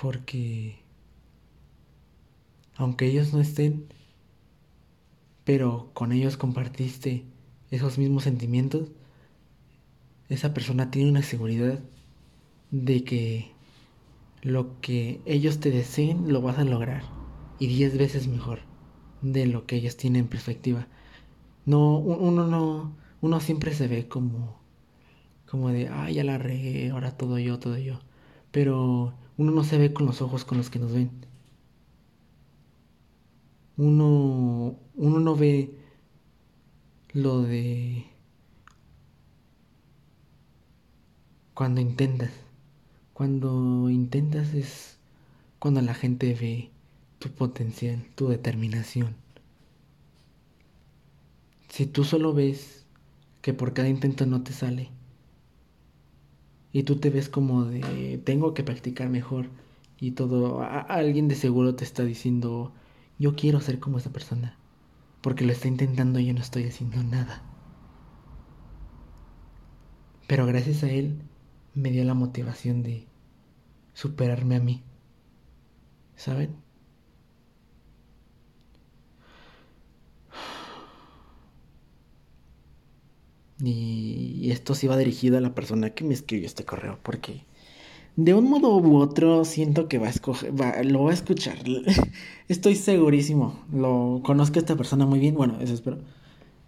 Porque... 0.00 0.78
aunque 2.76 3.04
ellos 3.04 3.34
no 3.34 3.42
estén, 3.42 3.92
pero 5.44 5.90
con 5.92 6.12
ellos 6.12 6.38
compartiste 6.38 7.26
esos 7.70 7.98
mismos 7.98 8.22
sentimientos, 8.22 8.88
esa 10.30 10.54
persona 10.54 10.90
tiene 10.90 11.10
una 11.10 11.20
seguridad 11.20 11.78
de 12.70 13.04
que 13.04 13.52
lo 14.40 14.80
que 14.80 15.20
ellos 15.26 15.60
te 15.60 15.70
deseen 15.70 16.32
lo 16.32 16.40
vas 16.40 16.56
a 16.56 16.64
lograr 16.64 17.02
y 17.58 17.66
diez 17.66 17.98
veces 17.98 18.28
mejor 18.28 18.60
de 19.20 19.44
lo 19.44 19.66
que 19.66 19.76
ellos 19.76 19.98
tienen 19.98 20.22
en 20.22 20.28
perspectiva. 20.28 20.88
No, 21.66 21.98
uno 21.98 22.46
no, 22.46 22.96
uno 23.20 23.40
siempre 23.40 23.74
se 23.74 23.88
ve 23.88 24.08
como, 24.08 24.61
como 25.52 25.68
de, 25.68 25.86
ay, 25.90 26.14
ya 26.14 26.24
la 26.24 26.38
regué, 26.38 26.88
ahora 26.88 27.14
todo 27.14 27.38
yo, 27.38 27.58
todo 27.58 27.76
yo. 27.76 28.00
Pero 28.52 29.12
uno 29.36 29.52
no 29.52 29.64
se 29.64 29.76
ve 29.76 29.92
con 29.92 30.06
los 30.06 30.22
ojos 30.22 30.46
con 30.46 30.56
los 30.56 30.70
que 30.70 30.78
nos 30.78 30.92
ven. 30.94 31.10
Uno, 33.76 34.78
uno 34.94 35.20
no 35.20 35.36
ve 35.36 35.76
lo 37.12 37.42
de 37.42 38.06
cuando 41.52 41.82
intentas. 41.82 42.30
Cuando 43.12 43.90
intentas 43.90 44.54
es 44.54 44.96
cuando 45.58 45.82
la 45.82 45.92
gente 45.92 46.32
ve 46.32 46.70
tu 47.18 47.28
potencial, 47.28 48.02
tu 48.14 48.28
determinación. 48.28 49.16
Si 51.68 51.84
tú 51.84 52.04
solo 52.04 52.32
ves 52.32 52.86
que 53.42 53.52
por 53.52 53.74
cada 53.74 53.90
intento 53.90 54.24
no 54.24 54.42
te 54.42 54.54
sale 54.54 54.88
y 56.72 56.84
tú 56.84 56.96
te 56.96 57.10
ves 57.10 57.28
como 57.28 57.64
de 57.64 58.20
tengo 58.24 58.54
que 58.54 58.64
practicar 58.64 59.08
mejor 59.08 59.46
y 60.00 60.12
todo, 60.12 60.62
alguien 60.62 61.28
de 61.28 61.34
seguro 61.34 61.74
te 61.74 61.84
está 61.84 62.04
diciendo 62.04 62.72
yo 63.18 63.36
quiero 63.36 63.60
ser 63.60 63.78
como 63.78 63.98
esa 63.98 64.10
persona 64.10 64.56
porque 65.22 65.44
lo 65.44 65.52
está 65.52 65.68
intentando 65.68 66.18
y 66.18 66.26
yo 66.26 66.34
no 66.34 66.40
estoy 66.40 66.64
haciendo 66.64 67.02
nada. 67.02 67.42
Pero 70.26 70.46
gracias 70.46 70.82
a 70.82 70.90
él 70.90 71.22
me 71.74 71.90
dio 71.90 72.04
la 72.04 72.14
motivación 72.14 72.82
de 72.82 73.06
superarme 73.94 74.56
a 74.56 74.60
mí. 74.60 74.82
¿Saben? 76.16 76.56
Y 83.64 84.50
esto 84.50 84.74
sí 84.74 84.88
va 84.88 84.96
dirigido 84.96 85.38
a 85.38 85.40
la 85.40 85.54
persona 85.54 85.90
que 85.90 86.04
me 86.04 86.14
escribió 86.14 86.46
este 86.46 86.64
correo, 86.64 86.98
porque 87.02 87.44
de 88.16 88.34
un 88.34 88.50
modo 88.50 88.76
u 88.76 88.96
otro 88.96 89.44
siento 89.44 89.88
que 89.88 89.98
va 89.98 90.08
a 90.08 90.10
escoger, 90.10 90.52
lo 90.84 91.04
va 91.04 91.10
a 91.10 91.14
escuchar. 91.14 91.58
Estoy 92.48 92.74
segurísimo. 92.74 93.64
Lo 93.72 94.20
conozco 94.24 94.58
a 94.58 94.60
esta 94.60 94.76
persona 94.76 95.06
muy 95.06 95.18
bien, 95.18 95.34
bueno, 95.34 95.58
eso 95.60 95.74
espero. 95.74 95.98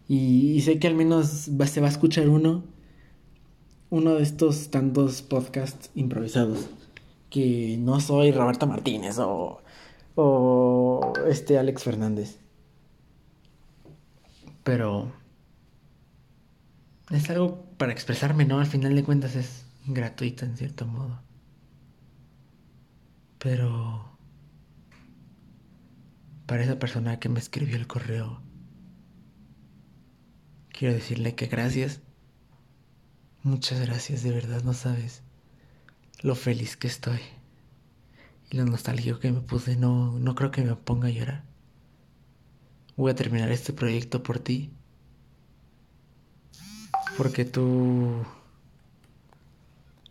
Y, 0.08 0.60
sé 0.62 0.78
que 0.78 0.86
al 0.86 0.94
menos 0.94 1.26
se 1.28 1.80
va 1.80 1.86
a 1.86 1.90
escuchar 1.90 2.28
uno, 2.28 2.64
uno 3.90 4.14
de 4.14 4.22
estos 4.22 4.70
tantos 4.70 5.22
podcasts 5.22 5.90
improvisados. 5.94 6.68
Que 7.30 7.76
no 7.78 8.00
soy 8.00 8.30
Roberto 8.30 8.66
Martínez 8.66 9.18
o, 9.18 9.60
o 10.14 11.12
este 11.28 11.58
Alex 11.58 11.82
Fernández. 11.82 12.38
Pero 14.62 15.12
es 17.10 17.30
algo 17.30 17.64
para 17.76 17.92
expresarme, 17.92 18.44
¿no? 18.44 18.60
Al 18.60 18.66
final 18.66 18.94
de 18.94 19.04
cuentas 19.04 19.36
es 19.36 19.66
gratuito 19.86 20.44
en 20.44 20.56
cierto 20.56 20.86
modo. 20.86 21.22
Pero 23.38 24.18
para 26.46 26.62
esa 26.62 26.78
persona 26.78 27.18
que 27.20 27.28
me 27.28 27.40
escribió 27.40 27.76
el 27.76 27.86
correo, 27.86 28.40
quiero 30.70 30.94
decirle 30.94 31.34
que 31.34 31.46
gracias. 31.46 32.00
Muchas 33.42 33.80
gracias, 33.80 34.22
de 34.22 34.32
verdad 34.32 34.62
no 34.62 34.72
sabes 34.72 35.22
lo 36.24 36.34
feliz 36.34 36.78
que 36.78 36.86
estoy. 36.86 37.20
Y 38.50 38.56
lo 38.56 38.64
nostálgico 38.64 39.18
que 39.18 39.30
me 39.30 39.42
puse, 39.42 39.76
no, 39.76 40.18
no 40.18 40.34
creo 40.34 40.50
que 40.50 40.62
me 40.62 40.74
ponga 40.74 41.08
a 41.08 41.10
llorar. 41.10 41.44
Voy 42.96 43.10
a 43.10 43.14
terminar 43.14 43.50
este 43.50 43.74
proyecto 43.74 44.22
por 44.22 44.38
ti 44.38 44.72
porque 47.16 47.44
tú 47.44 48.24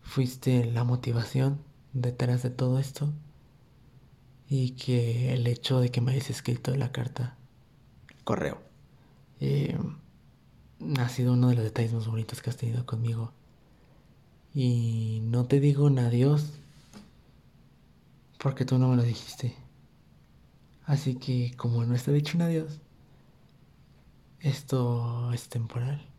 fuiste 0.04 0.66
la 0.66 0.84
motivación 0.84 1.60
detrás 1.94 2.44
de 2.44 2.50
todo 2.50 2.80
esto 2.80 3.12
y 4.48 4.72
que 4.72 5.34
el 5.34 5.48
hecho 5.48 5.80
de 5.80 5.90
que 5.90 6.02
me 6.02 6.12
hayas 6.12 6.30
escrito 6.30 6.76
la 6.76 6.92
carta, 6.92 7.36
correo, 8.24 8.62
eh, 9.40 9.78
ha 11.00 11.10
sido 11.10 11.34
uno 11.34 11.50
de 11.50 11.56
los 11.56 11.64
detalles 11.64 11.94
más 11.94 12.08
bonitos 12.08 12.42
que 12.42 12.50
has 12.50 12.58
tenido 12.58 12.86
conmigo. 12.86 13.32
Y 14.54 15.22
no 15.24 15.46
te 15.46 15.60
digo 15.60 15.86
un 15.86 16.00
adiós 16.00 16.52
porque 18.38 18.66
tú 18.66 18.78
no 18.78 18.90
me 18.90 18.96
lo 18.96 19.04
dijiste. 19.04 19.56
Así 20.86 21.16
que 21.16 21.56
como 21.58 21.84
no 21.86 21.96
está 21.96 22.12
dicho 22.12 22.38
un 22.38 22.44
adiós, 22.44 22.80
esto 24.40 25.32
es 25.34 25.50
temporal. 25.50 26.13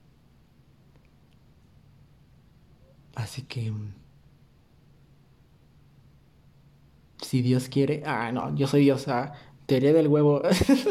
Así 3.14 3.42
que... 3.42 3.72
Si 7.20 7.42
Dios 7.42 7.68
quiere... 7.68 8.02
Ah, 8.04 8.32
no, 8.32 8.54
yo 8.54 8.66
soy 8.66 8.82
Dios. 8.82 9.08
Ah, 9.08 9.32
teoría 9.66 9.92
del 9.92 10.08
huevo. 10.08 10.42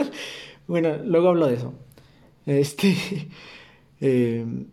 bueno, 0.67 0.97
luego 0.97 1.29
hablo 1.29 1.47
de 1.47 1.55
eso. 1.55 1.73
Este. 2.45 3.29
Em, 3.99 4.67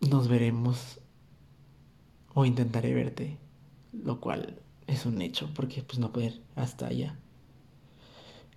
nos 0.00 0.26
veremos. 0.28 1.00
O 2.34 2.46
intentaré 2.46 2.94
verte. 2.94 3.36
Lo 3.92 4.20
cual 4.20 4.58
es 4.86 5.04
un 5.04 5.20
hecho, 5.20 5.50
porque 5.54 5.82
pues 5.82 5.98
no 5.98 6.10
ir 6.18 6.40
hasta 6.56 6.86
allá. 6.86 7.18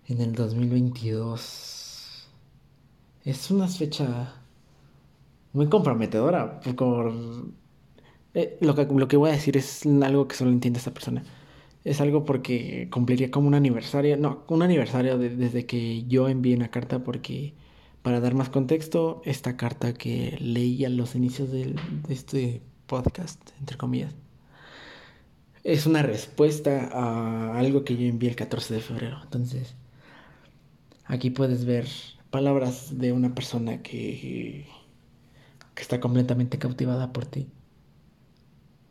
En 0.08 0.22
el 0.22 0.34
2022. 0.34 2.30
Es 3.26 3.52
una 3.52 3.68
fecha 3.68 4.45
muy 5.56 5.68
comprometedora. 5.68 6.60
Por, 6.60 7.14
eh, 8.34 8.58
lo, 8.62 8.76
que, 8.76 8.86
lo 8.86 9.08
que 9.08 9.18
voy 9.18 9.30
a 9.30 9.34
decir 9.34 9.58
es 9.58 9.86
algo 9.86 10.28
que 10.28 10.36
solo 10.36 10.52
entiende 10.52 10.80
esta 10.80 10.94
persona. 10.94 11.24
Es 11.84 12.02
algo 12.02 12.26
porque 12.26 12.90
cumpliría 12.92 13.32
como 13.32 13.48
un 13.48 13.56
aniversario, 13.56 14.18
no, 14.18 14.44
un 14.48 14.64
aniversario 14.64 15.18
desde 15.18 15.66
que 15.66 16.04
yo 16.06 16.30
envié 16.30 16.56
una 16.56 16.70
carta 16.72 17.04
porque, 17.04 17.54
para 18.02 18.20
dar 18.20 18.34
más 18.34 18.50
contexto, 18.50 19.22
esta 19.26 19.56
carta 19.58 19.94
que 19.94 20.38
leí 20.40 20.84
a 20.86 20.90
los 20.90 21.16
inicios 21.16 21.52
de 21.52 21.76
este 22.10 22.62
podcast, 22.88 23.40
entre 23.60 23.78
comillas, 23.78 24.16
es 25.64 25.88
una 25.88 26.04
respuesta 26.04 26.90
a 26.94 27.58
algo 27.58 27.84
que 27.84 27.98
yo 27.98 28.08
envié 28.08 28.30
el 28.30 28.36
14 28.36 28.76
de 28.76 28.82
febrero. 28.82 29.20
Entonces, 29.24 29.76
aquí 31.06 31.32
puedes 31.32 31.66
ver 31.66 31.88
palabras 32.30 32.98
de 33.00 33.12
una 33.14 33.34
persona 33.34 33.82
que, 33.82 34.68
que 35.76 35.84
está 35.84 36.00
completamente 36.00 36.58
cautivada 36.58 37.14
por 37.14 37.26
ti. 37.26 37.48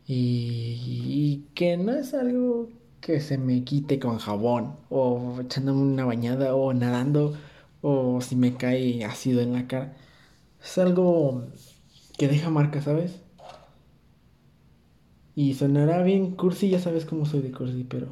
Y, 0.07 1.45
que 1.55 1.77
no 1.77 1.93
es 1.93 2.13
algo 2.13 2.69
que 3.01 3.19
se 3.21 3.37
me 3.37 3.63
quite 3.63 3.99
con 3.99 4.19
jabón 4.19 4.75
o 4.89 5.39
echándome 5.41 5.81
una 5.81 6.05
bañada 6.05 6.55
o 6.55 6.73
nadando 6.73 7.35
o 7.81 8.21
si 8.21 8.35
me 8.35 8.55
cae 8.55 9.03
ácido 9.05 9.41
en 9.41 9.53
la 9.53 9.67
cara. 9.67 9.97
Es 10.63 10.77
algo 10.77 11.45
que 12.17 12.27
deja 12.27 12.49
marca, 12.49 12.81
¿sabes? 12.81 13.21
Y 15.35 15.53
sonará 15.55 16.01
bien 16.03 16.31
cursi, 16.35 16.69
ya 16.69 16.79
sabes 16.79 17.05
cómo 17.05 17.25
soy 17.25 17.41
de 17.41 17.51
cursi, 17.51 17.83
pero 17.83 18.07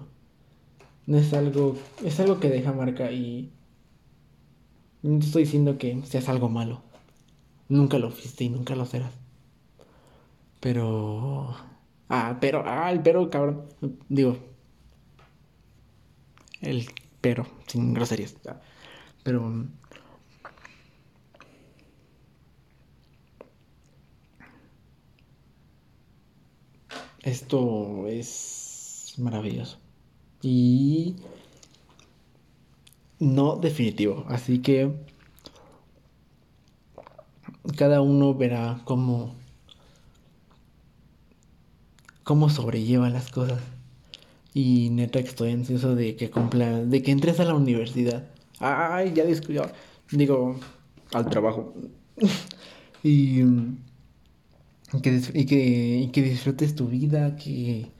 no 1.05 1.17
es 1.17 1.33
algo, 1.33 1.75
es 2.03 2.19
algo 2.19 2.39
que 2.39 2.49
deja 2.49 2.73
marca 2.73 3.11
y 3.11 3.51
no 5.03 5.19
estoy 5.19 5.43
diciendo 5.43 5.77
que 5.77 6.01
seas 6.03 6.29
algo 6.29 6.49
malo. 6.49 6.81
Nunca 7.69 7.97
lo 7.99 8.09
fuiste 8.11 8.43
y 8.45 8.49
nunca 8.49 8.75
lo 8.75 8.85
serás. 8.85 9.13
Pero 10.59 11.55
Ah, 12.09 12.37
pero, 12.39 12.63
ah, 12.65 12.91
el 12.91 13.01
pero, 13.01 13.29
cabrón. 13.29 13.65
Digo, 14.09 14.37
el 16.61 16.87
pero, 17.21 17.45
sin 17.67 17.93
groserías. 17.93 18.35
Pero. 19.23 19.67
Esto 27.23 28.07
es 28.07 29.15
maravilloso. 29.17 29.79
Y 30.41 31.15
no 33.19 33.55
definitivo. 33.55 34.25
Así 34.27 34.59
que 34.59 34.91
cada 37.77 38.01
uno 38.01 38.33
verá 38.33 38.81
cómo 38.85 39.35
cómo 42.23 42.49
sobrelleva 42.49 43.09
las 43.09 43.29
cosas. 43.29 43.61
Y 44.53 44.89
neta 44.91 45.19
estoy 45.19 45.51
ansioso 45.51 45.95
de 45.95 46.15
que 46.15 46.29
cumpla, 46.29 46.83
de 46.83 47.01
que 47.01 47.11
entres 47.11 47.39
a 47.39 47.43
la 47.45 47.55
universidad. 47.55 48.25
Ay, 48.59 49.13
ya 49.13 49.25
descuidado. 49.25 49.71
Digo, 50.11 50.59
al 51.11 51.27
trabajo. 51.29 51.73
y, 53.03 53.41
que, 55.01 55.21
y, 55.33 55.45
que, 55.45 55.97
y 56.03 56.07
que 56.09 56.21
disfrutes 56.21 56.75
tu 56.75 56.87
vida, 56.87 57.35
que, 57.35 57.91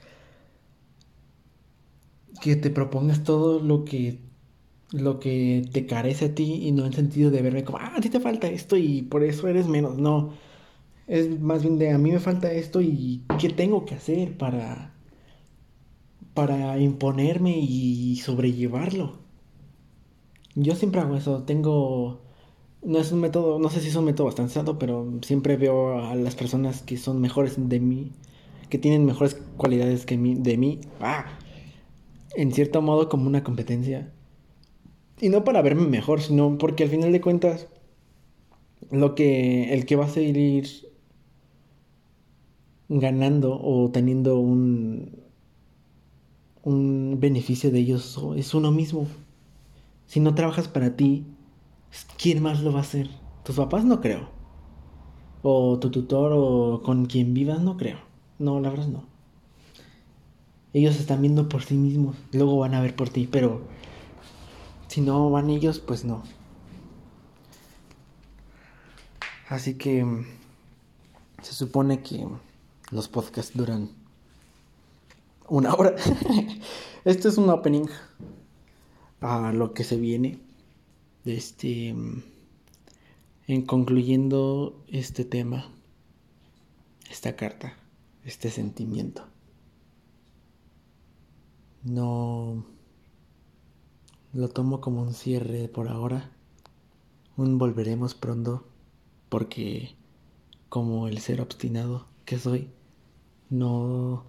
que 2.41 2.55
te 2.55 2.69
propongas 2.69 3.23
todo 3.23 3.59
lo 3.59 3.83
que 3.83 4.19
lo 4.93 5.19
que 5.19 5.65
te 5.73 5.85
carece 5.85 6.25
a 6.25 6.35
ti 6.35 6.67
y 6.67 6.71
no 6.71 6.85
en 6.85 6.93
sentido 6.93 7.31
de 7.31 7.41
verme 7.41 7.63
como, 7.63 7.79
ah, 7.79 7.93
a 7.97 8.01
ti 8.01 8.09
te 8.09 8.19
falta 8.19 8.47
esto 8.47 8.77
y 8.77 9.01
por 9.03 9.23
eso 9.23 9.47
eres 9.47 9.67
menos. 9.67 9.97
No, 9.97 10.33
es 11.07 11.39
más 11.41 11.63
bien 11.63 11.77
de 11.79 11.91
a 11.91 11.97
mí 11.97 12.11
me 12.11 12.19
falta 12.19 12.51
esto 12.51 12.81
y 12.81 13.23
qué 13.39 13.49
tengo 13.49 13.85
que 13.85 13.95
hacer 13.95 14.37
para 14.37 14.93
para 16.33 16.79
imponerme 16.79 17.57
y 17.59 18.15
sobrellevarlo. 18.17 19.19
Yo 20.55 20.75
siempre 20.75 21.01
hago 21.01 21.15
eso, 21.15 21.43
tengo 21.43 22.23
no 22.85 22.99
es 22.99 23.11
un 23.11 23.21
método, 23.21 23.59
no 23.59 23.69
sé 23.69 23.81
si 23.81 23.89
es 23.89 23.95
un 23.95 24.05
método 24.05 24.27
bastante 24.27 24.53
santo, 24.53 24.77
pero 24.79 25.19
siempre 25.21 25.57
veo 25.57 25.99
a 25.99 26.15
las 26.15 26.35
personas 26.35 26.81
que 26.81 26.97
son 26.97 27.21
mejores 27.21 27.55
de 27.57 27.79
mí, 27.79 28.11
que 28.69 28.77
tienen 28.77 29.05
mejores 29.05 29.35
cualidades 29.57 30.05
que 30.05 30.17
mí, 30.17 30.35
de 30.35 30.57
mí, 30.57 30.81
ah, 30.99 31.25
en 32.35 32.51
cierto 32.51 32.81
modo 32.81 33.09
como 33.09 33.27
una 33.27 33.43
competencia. 33.43 34.12
Y 35.23 35.29
no 35.29 35.45
para 35.45 35.61
verme 35.61 35.87
mejor, 35.87 36.19
sino 36.19 36.57
porque 36.57 36.83
al 36.83 36.89
final 36.89 37.13
de 37.13 37.21
cuentas 37.21 37.69
lo 38.91 39.15
que 39.15 39.73
el 39.73 39.85
que 39.85 39.95
va 39.95 40.03
a 40.03 40.09
seguir 40.09 40.67
ganando 42.89 43.57
o 43.57 43.89
teniendo 43.89 44.37
un, 44.37 45.23
un 46.63 47.21
beneficio 47.21 47.71
de 47.71 47.79
ellos 47.79 48.19
es 48.35 48.53
uno 48.53 48.73
mismo. 48.73 49.07
Si 50.07 50.19
no 50.19 50.35
trabajas 50.35 50.67
para 50.67 50.97
ti, 50.97 51.23
¿quién 52.21 52.43
más 52.43 52.61
lo 52.61 52.73
va 52.73 52.79
a 52.79 52.81
hacer? 52.81 53.09
¿Tus 53.45 53.55
papás? 53.55 53.85
No 53.85 54.01
creo. 54.01 54.27
O 55.41 55.79
tu 55.79 55.89
tutor 55.89 56.33
o 56.35 56.81
con 56.83 57.05
quien 57.05 57.33
vivas, 57.33 57.61
no 57.61 57.77
creo. 57.77 57.99
No, 58.39 58.59
la 58.59 58.71
verdad 58.71 58.87
no. 58.87 59.05
Ellos 60.73 60.99
están 60.99 61.21
viendo 61.21 61.47
por 61.47 61.63
sí 61.63 61.75
mismos, 61.75 62.17
luego 62.33 62.57
van 62.57 62.73
a 62.73 62.81
ver 62.81 62.93
por 62.93 63.07
ti, 63.07 63.25
pero 63.31 63.61
si 64.93 65.01
no 65.01 65.31
van 65.31 65.49
ellos, 65.49 65.79
pues 65.79 66.05
no. 66.05 66.21
Así 69.49 69.73
que 69.73 70.05
se 71.41 71.53
supone 71.53 72.03
que 72.03 72.27
los 72.91 73.07
podcasts 73.07 73.57
duran 73.57 73.89
una 75.47 75.73
hora. 75.73 75.95
este 77.05 77.27
es 77.27 77.39
un 77.39 77.49
opening 77.49 77.87
a 79.21 79.51
lo 79.51 79.73
que 79.73 79.83
se 79.83 79.97
viene. 79.97 80.39
Este. 81.25 81.95
En 83.47 83.61
concluyendo 83.65 84.79
este 84.89 85.25
tema, 85.25 85.71
esta 87.09 87.35
carta, 87.35 87.73
este 88.25 88.51
sentimiento. 88.51 89.25
No 91.81 92.72
lo 94.33 94.49
tomo 94.49 94.81
como 94.81 95.01
un 95.01 95.13
cierre 95.13 95.67
por 95.67 95.87
ahora. 95.87 96.31
Un 97.37 97.57
volveremos 97.57 98.15
pronto 98.15 98.65
porque 99.29 99.95
como 100.69 101.07
el 101.07 101.19
ser 101.19 101.39
obstinado 101.41 102.07
que 102.25 102.37
soy, 102.39 102.69
no, 103.49 104.23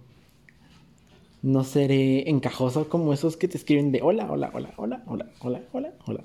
no 1.41 1.63
seré 1.63 2.29
encajoso 2.29 2.87
como 2.87 3.13
esos 3.13 3.37
que 3.37 3.47
te 3.47 3.57
escriben 3.57 3.91
de 3.91 4.01
hola, 4.01 4.27
hola, 4.31 4.51
hola, 4.53 4.73
hola, 4.77 5.03
hola, 5.07 5.31
hola, 5.39 5.63
hola, 5.71 5.93
hola. 6.05 6.23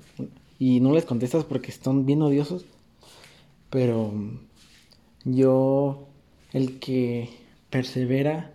Y 0.59 0.79
no 0.79 0.93
les 0.93 1.05
contestas 1.05 1.43
porque 1.43 1.71
están 1.71 2.05
bien 2.05 2.21
odiosos. 2.21 2.65
Pero 3.71 4.13
yo, 5.23 6.07
el 6.53 6.79
que 6.79 7.29
persevera, 7.69 8.53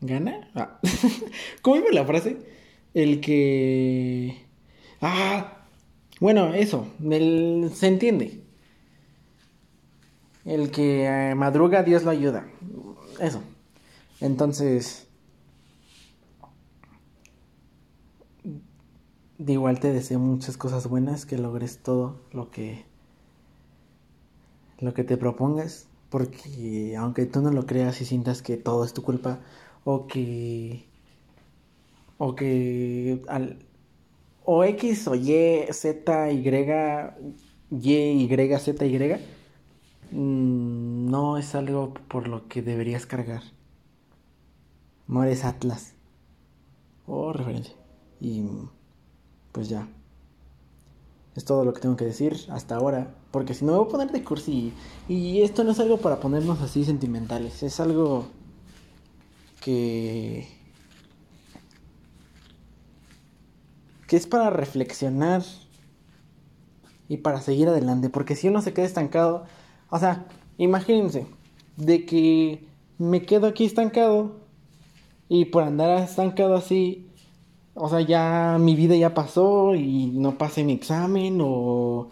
gana. 0.00 0.50
Ah. 0.54 0.80
¿Cómo 1.62 1.76
iba 1.76 1.90
la 1.92 2.04
frase? 2.04 2.55
El 2.96 3.20
que... 3.20 4.46
Ah, 5.02 5.66
bueno, 6.18 6.54
eso, 6.54 6.88
se 6.98 7.86
entiende. 7.88 8.42
El 10.46 10.70
que 10.70 11.04
eh, 11.04 11.34
madruga, 11.34 11.82
Dios 11.82 12.04
lo 12.04 12.10
ayuda. 12.10 12.48
Eso. 13.20 13.42
Entonces, 14.22 15.08
de 19.36 19.52
igual 19.52 19.78
te 19.78 19.92
deseo 19.92 20.18
muchas 20.18 20.56
cosas 20.56 20.88
buenas, 20.88 21.26
que 21.26 21.36
logres 21.36 21.82
todo 21.82 22.18
lo 22.32 22.50
que 22.50 22.86
lo 24.78 24.94
que 24.94 25.04
te 25.04 25.18
propongas, 25.18 25.86
porque 26.08 26.96
aunque 26.96 27.26
tú 27.26 27.42
no 27.42 27.50
lo 27.50 27.66
creas 27.66 28.00
y 28.00 28.06
sientas 28.06 28.40
que 28.40 28.56
todo 28.56 28.86
es 28.86 28.94
tu 28.94 29.02
culpa 29.02 29.40
o 29.84 30.06
que 30.06 30.86
o 32.18 32.34
que 32.34 33.22
al 33.28 33.58
o 34.44 34.64
X 34.64 35.08
o 35.08 35.14
Y, 35.14 35.66
Z, 35.72 36.32
Y, 36.32 36.48
Y, 37.70 38.32
Y, 38.32 38.58
Z, 38.58 38.86
Y 38.86 38.98
Mm, 40.12 41.10
no 41.10 41.36
es 41.36 41.54
algo 41.54 41.92
por 42.08 42.28
lo 42.28 42.48
que 42.48 42.62
deberías 42.62 43.06
cargar. 43.06 43.42
No 45.08 45.22
Atlas. 45.22 45.94
o 47.06 47.32
referencia. 47.32 47.74
Y 48.20 48.44
pues 49.52 49.68
ya. 49.68 49.88
Es 51.34 51.44
todo 51.44 51.64
lo 51.64 51.72
que 51.74 51.80
tengo 51.80 51.96
que 51.96 52.04
decir 52.04 52.36
hasta 52.50 52.76
ahora. 52.76 53.14
Porque 53.30 53.54
si 53.54 53.64
no 53.64 53.72
me 53.72 53.78
voy 53.78 53.88
a 53.88 53.90
poner 53.90 54.10
de 54.12 54.24
cursi. 54.24 54.72
Y 55.08 55.42
esto 55.42 55.64
no 55.64 55.72
es 55.72 55.80
algo 55.80 55.98
para 55.98 56.20
ponernos 56.20 56.60
así 56.62 56.84
sentimentales. 56.84 57.62
Es 57.62 57.80
algo 57.80 58.26
que... 59.60 60.48
Que 64.06 64.16
es 64.16 64.26
para 64.26 64.50
reflexionar. 64.50 65.42
Y 67.08 67.18
para 67.18 67.40
seguir 67.40 67.68
adelante. 67.68 68.10
Porque 68.10 68.36
si 68.36 68.48
uno 68.48 68.62
se 68.62 68.72
queda 68.72 68.86
estancado. 68.86 69.44
O 69.90 69.98
sea, 69.98 70.26
imagínense. 70.58 71.26
De 71.76 72.06
que 72.06 72.66
me 72.98 73.22
quedo 73.22 73.46
aquí 73.46 73.64
estancado. 73.64 74.36
Y 75.28 75.46
por 75.46 75.64
andar 75.64 76.02
estancado 76.02 76.54
así 76.54 77.06
o 77.78 77.90
sea, 77.90 78.00
ya 78.00 78.56
mi 78.58 78.74
vida 78.74 78.96
ya 78.96 79.12
pasó 79.12 79.74
y 79.74 80.06
no 80.06 80.38
pasé 80.38 80.64
mi 80.64 80.72
examen 80.72 81.40
o, 81.42 82.08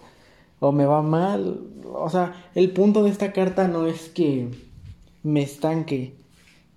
o 0.61 0.73
me 0.73 0.85
va 0.85 1.01
mal. 1.01 1.63
O 1.95 2.11
sea, 2.11 2.35
el 2.55 2.71
punto 2.73 3.03
de 3.03 3.09
esta 3.09 3.33
carta 3.33 3.67
no 3.67 3.87
es 3.87 4.11
que 4.11 4.51
me 5.23 5.43
estanque, 5.43 6.17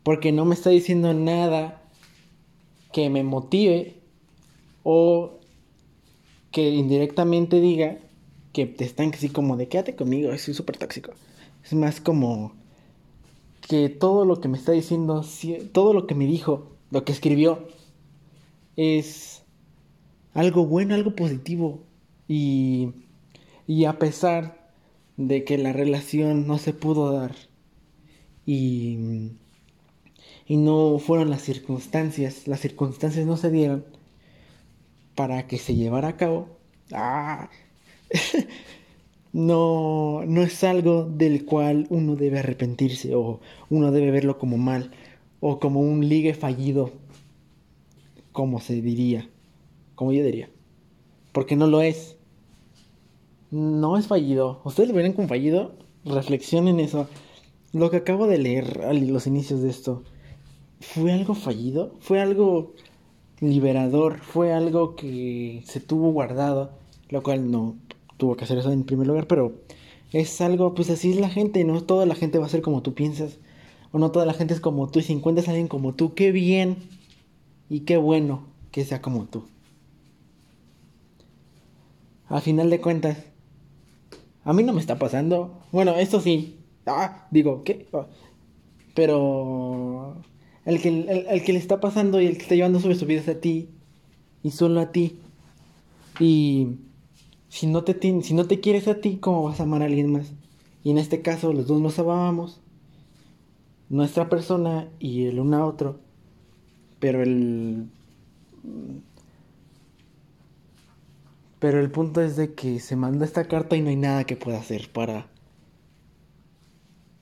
porque 0.04 0.32
no 0.32 0.46
me 0.46 0.56
está 0.56 0.70
diciendo 0.70 1.14
nada 1.14 1.82
que 2.94 3.10
me 3.10 3.24
motive 3.26 3.97
o 4.90 5.42
que 6.50 6.70
indirectamente 6.70 7.60
diga 7.60 7.98
que 8.54 8.66
te 8.66 8.86
estanque 8.86 9.18
así 9.18 9.28
como 9.28 9.58
de 9.58 9.68
quédate 9.68 9.98
conmigo, 9.98 10.30
soy 10.38 10.54
súper 10.54 10.78
tóxico. 10.78 11.12
Es 11.62 11.74
más 11.74 12.00
como 12.00 12.54
que 13.68 13.90
todo 13.90 14.24
lo 14.24 14.40
que 14.40 14.48
me 14.48 14.58
está 14.58 14.72
diciendo, 14.72 15.26
todo 15.74 15.92
lo 15.92 16.08
que 16.08 16.16
me 16.16 16.26
dijo, 16.26 16.72
lo 16.90 17.04
que 17.04 17.12
escribió, 17.12 17.68
es 18.78 19.44
algo 20.34 20.66
bueno, 20.66 20.96
algo 20.96 21.14
positivo. 21.14 21.84
Y, 22.30 22.94
y 23.68 23.84
a 23.84 24.00
pesar 24.00 24.72
de 25.18 25.44
que 25.44 25.58
la 25.58 25.74
relación 25.74 26.48
no 26.48 26.60
se 26.60 26.72
pudo 26.72 27.12
dar 27.12 27.36
y, 28.46 29.32
y 30.46 30.56
no 30.56 30.98
fueron 31.00 31.30
las 31.30 31.42
circunstancias, 31.42 32.48
las 32.48 32.62
circunstancias 32.62 33.26
no 33.26 33.36
se 33.36 33.52
dieron 33.52 33.97
para 35.18 35.48
que 35.48 35.58
se 35.58 35.76
llevara 35.76 36.10
a 36.10 36.18
cabo, 36.18 36.48
ah, 36.94 37.50
no, 39.34 40.24
no 40.26 40.42
es 40.44 40.64
algo 40.64 41.06
del 41.06 41.44
cual 41.44 41.88
uno 41.90 42.16
debe 42.16 42.40
arrepentirse 42.40 43.16
o 43.16 43.42
uno 43.72 43.92
debe 43.92 44.12
verlo 44.12 44.38
como 44.38 44.58
mal 44.58 44.92
o 45.40 45.60
como 45.60 45.82
un 45.82 46.08
ligue 46.08 46.36
fallido 46.36 46.92
como 48.38 48.60
se 48.60 48.84
diría, 48.84 49.28
como 49.96 50.14
yo 50.14 50.24
diría. 50.24 50.48
Porque 51.32 51.56
no 51.56 51.66
lo 51.66 51.82
es. 51.82 52.18
No 53.50 53.98
es 53.98 54.06
fallido. 54.06 54.62
¿Ustedes 54.64 54.90
lo 54.90 54.94
ven 54.96 55.14
como 55.14 55.28
fallido? 55.28 55.72
Reflexionen 56.06 56.80
eso. 56.80 57.08
Lo 57.74 57.90
que 57.90 57.98
acabo 57.98 58.28
de 58.28 58.38
leer 58.38 58.94
los 59.10 59.26
inicios 59.26 59.64
de 59.64 59.72
esto, 59.72 60.04
¿fue 60.80 61.14
algo 61.14 61.34
fallido? 61.34 61.96
¿Fue 62.00 62.22
algo 62.22 62.76
liberador? 63.40 64.20
¿Fue 64.20 64.54
algo 64.54 64.96
que 64.96 65.64
se 65.66 65.80
tuvo 65.80 66.12
guardado? 66.12 66.72
Lo 67.10 67.24
cual 67.24 67.52
no 67.52 67.76
tuvo 68.18 68.36
que 68.36 68.46
hacer 68.46 68.58
eso 68.58 68.72
en 68.72 68.84
primer 68.84 69.08
lugar, 69.08 69.28
pero 69.28 69.54
es 70.12 70.42
algo, 70.42 70.74
pues 70.74 70.90
así 70.90 71.12
es 71.12 71.20
la 71.20 71.30
gente, 71.30 71.64
no 71.64 71.82
toda 71.82 72.06
la 72.06 72.16
gente 72.16 72.40
va 72.40 72.46
a 72.46 72.50
ser 72.50 72.62
como 72.62 72.82
tú 72.82 72.94
piensas, 72.94 73.38
o 73.92 74.00
no 74.00 74.12
toda 74.12 74.26
la 74.26 74.34
gente 74.34 74.54
es 74.54 74.60
como 74.60 74.90
tú, 74.90 75.00
y 75.00 75.04
si 75.04 75.14
encuentras 75.14 75.48
a 75.48 75.52
alguien 75.52 75.68
como 75.68 75.94
tú, 75.94 76.14
qué 76.16 76.32
bien, 76.32 76.78
y 77.70 77.82
qué 77.82 77.98
bueno 77.98 78.44
que 78.72 78.86
sea 78.86 79.02
como 79.02 79.26
tú. 79.26 79.44
A 82.30 82.42
final 82.42 82.70
de 82.70 82.82
cuentas, 82.82 83.18
a 84.44 84.54
mí 84.54 84.64
no 84.64 84.74
me 84.74 84.82
está 84.82 85.00
pasando. 85.00 85.60
Bueno, 85.72 85.96
esto 85.96 86.20
sí. 86.20 86.60
Ah, 86.86 87.28
digo, 87.32 87.64
¿qué? 87.64 87.88
Ah, 87.94 88.08
pero 88.94 90.18
el 90.68 90.82
que, 90.82 90.90
el, 91.30 91.44
que 91.44 91.54
le 91.54 91.60
está 91.60 91.80
pasando 91.80 92.20
y 92.20 92.26
el 92.26 92.36
que 92.36 92.44
está 92.44 92.56
llevando 92.56 92.82
sobre 92.82 92.96
su 92.96 93.06
vida 93.06 93.22
es 93.22 93.30
a 93.30 93.40
ti. 93.40 93.70
Y 94.44 94.52
solo 94.52 94.82
a 94.82 94.92
ti. 94.92 95.18
Y 96.20 96.76
si 97.48 97.68
no, 97.68 97.86
te, 97.86 98.22
si 98.22 98.34
no 98.34 98.48
te 98.48 98.60
quieres 98.60 98.90
a 98.90 99.00
ti, 99.00 99.16
¿cómo 99.16 99.44
vas 99.44 99.62
a 99.62 99.64
amar 99.64 99.82
a 99.82 99.86
alguien 99.86 100.12
más? 100.12 100.34
Y 100.84 100.92
en 100.92 100.98
este 100.98 101.22
caso, 101.22 101.54
los 101.54 101.68
dos 101.68 101.82
nos 101.82 101.98
amábamos. 102.00 102.60
Nuestra 103.88 104.28
persona 104.28 104.90
y 105.00 105.28
el 105.28 105.40
uno 105.40 105.56
a 105.56 105.66
otro. 105.66 106.02
Pero 107.00 107.24
el... 107.24 107.88
Pero 111.60 111.80
el 111.80 111.90
punto 111.92 112.22
es 112.22 112.36
de 112.36 112.56
que 112.56 112.82
se 112.82 112.98
manda 112.98 113.24
esta 113.24 113.48
carta 113.48 113.78
y 113.78 113.82
no 113.82 113.90
hay 113.90 113.96
nada 113.96 114.26
que 114.26 114.36
pueda 114.36 114.60
hacer 114.60 114.92
para 114.92 115.28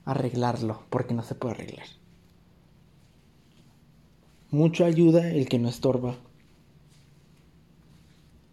arreglarlo, 0.04 0.82
porque 0.90 1.14
no 1.14 1.22
se 1.22 1.36
puede 1.36 1.54
arreglar. 1.54 1.95
Mucho 4.52 4.86
ayuda 4.86 5.32
el 5.32 5.50
que 5.50 5.58
no 5.58 5.68
estorba. 5.70 6.16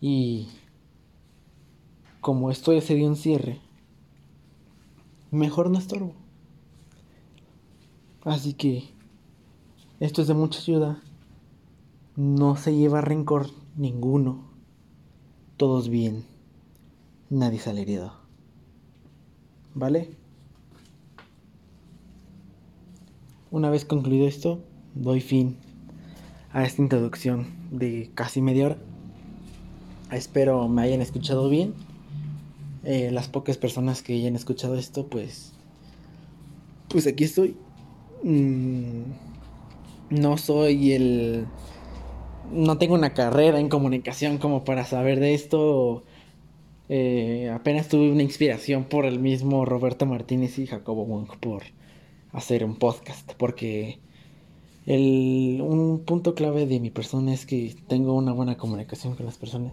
Y 0.00 0.48
como 2.20 2.50
esto 2.50 2.72
ya 2.72 2.80
se 2.80 2.94
dio 2.94 3.06
un 3.06 3.16
cierre, 3.16 3.60
mejor 5.30 5.70
no 5.70 5.78
estorbo. 5.78 6.14
Así 8.24 8.54
que 8.54 8.84
esto 10.00 10.22
es 10.22 10.28
de 10.28 10.34
mucha 10.34 10.60
ayuda. 10.60 11.02
No 12.16 12.56
se 12.56 12.74
lleva 12.74 13.00
rencor 13.00 13.50
ninguno. 13.76 14.50
Todos 15.56 15.88
bien. 15.88 16.24
Nadie 17.28 17.58
sale 17.58 17.82
herido. 17.82 18.14
¿Vale? 19.74 20.16
Una 23.50 23.68
vez 23.70 23.84
concluido 23.84 24.26
esto, 24.26 24.60
doy 24.94 25.20
fin 25.20 25.58
a 26.52 26.64
esta 26.64 26.82
introducción 26.82 27.46
de 27.70 28.10
casi 28.14 28.42
media 28.42 28.66
hora. 28.66 28.78
Espero 30.10 30.68
me 30.68 30.82
hayan 30.82 31.00
escuchado 31.00 31.48
bien. 31.48 31.74
Eh, 32.84 33.10
las 33.12 33.28
pocas 33.28 33.56
personas 33.56 34.02
que 34.02 34.14
hayan 34.14 34.36
escuchado 34.36 34.76
esto, 34.76 35.06
pues. 35.06 35.52
Pues 36.88 37.06
aquí 37.06 37.24
estoy. 37.24 37.56
Mm, 38.22 39.02
no 40.10 40.36
soy 40.36 40.92
el 40.92 41.46
no 42.52 42.78
tengo 42.78 42.94
una 42.94 43.14
carrera 43.14 43.58
en 43.58 43.68
comunicación 43.68 44.38
como 44.38 44.64
para 44.64 44.84
saber 44.84 45.20
de 45.20 45.34
esto. 45.34 46.02
Eh, 46.88 47.50
apenas 47.54 47.88
tuve 47.88 48.10
una 48.10 48.22
inspiración 48.22 48.84
por 48.84 49.06
el 49.06 49.18
mismo 49.18 49.64
Roberto 49.64 50.04
Martínez 50.04 50.58
y 50.58 50.66
Jacobo 50.66 51.06
Wong 51.06 51.28
por 51.40 51.62
hacer 52.32 52.64
un 52.64 52.76
podcast. 52.76 53.32
Porque 53.34 53.98
el, 54.86 55.60
un 55.62 56.04
punto 56.04 56.34
clave 56.34 56.66
de 56.66 56.80
mi 56.80 56.90
persona 56.90 57.32
es 57.32 57.46
que 57.46 57.76
tengo 57.88 58.14
una 58.14 58.32
buena 58.32 58.56
comunicación 58.56 59.14
con 59.16 59.26
las 59.26 59.38
personas. 59.38 59.72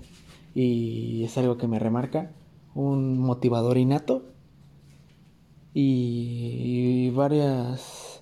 Y 0.56 1.24
es 1.24 1.38
algo 1.38 1.58
que 1.58 1.67
me 1.67 1.80
remarca. 1.80 2.32
Un 2.76 3.19
motivador 3.19 3.78
innato. 3.78 4.24
y 5.74 7.10
varias 7.12 8.22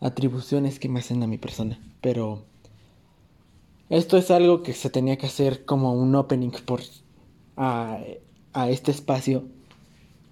atribuciones 0.00 0.78
que 0.78 0.88
me 0.88 1.00
hacen 1.00 1.22
a 1.22 1.26
mi 1.26 1.38
persona. 1.38 1.78
Pero 2.00 2.44
esto 3.88 4.16
es 4.16 4.30
algo 4.30 4.62
que 4.62 4.74
se 4.74 4.90
tenía 4.90 5.16
que 5.16 5.26
hacer 5.26 5.64
como 5.64 5.94
un 5.94 6.14
opening 6.14 6.50
por 6.66 6.82
a, 7.56 8.00
a 8.52 8.70
este 8.70 8.90
espacio. 8.90 9.44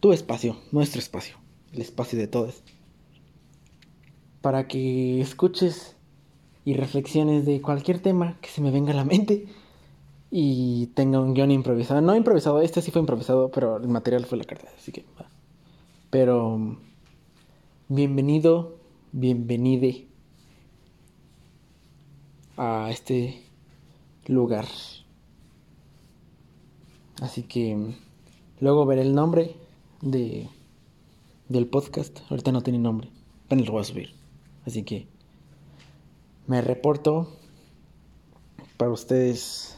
Tu 0.01 0.13
espacio, 0.13 0.57
nuestro 0.73 1.01
espacio, 1.01 1.37
el 1.73 1.81
espacio 1.81 2.19
de 2.19 2.29
todos. 2.29 2.63
Para 4.47 4.69
que 4.69 5.21
escuches 5.21 5.97
y 6.65 6.75
reflexiones 6.75 7.45
de 7.47 7.61
cualquier 7.61 7.99
tema 7.99 8.39
que 8.41 8.49
se 8.49 8.61
me 8.61 8.71
venga 8.71 8.93
a 8.93 8.95
la 8.95 9.05
mente 9.05 9.49
y 10.31 10.87
tenga 10.95 11.19
un 11.19 11.35
guion 11.35 11.51
improvisado. 11.51 12.01
No 12.01 12.15
improvisado, 12.15 12.61
este 12.61 12.81
sí 12.81 12.93
fue 12.93 13.01
improvisado, 13.01 13.51
pero 13.51 13.79
el 13.79 13.89
material 13.89 14.25
fue 14.25 14.39
la 14.39 14.45
carta, 14.45 14.69
así 14.79 14.93
que. 14.93 15.05
Pero 16.11 16.79
bienvenido, 17.89 18.77
bienvenide 19.11 20.07
a 22.57 22.89
este 22.93 23.43
lugar. 24.29 24.67
Así 27.21 27.43
que 27.43 27.97
luego 28.61 28.87
veré 28.87 29.03
el 29.03 29.13
nombre 29.13 29.57
de 30.03 30.49
del 31.49 31.67
podcast. 31.67 32.21
Ahorita 32.31 32.53
no 32.53 32.63
tiene 32.63 32.79
nombre, 32.79 33.09
pero 33.49 33.65
lo 33.65 33.73
voy 33.73 33.81
a 33.81 33.85
subir. 33.85 34.16
Así 34.67 34.83
que 34.83 35.07
me 36.47 36.61
reporto 36.61 37.33
para 38.77 38.91
ustedes. 38.91 39.73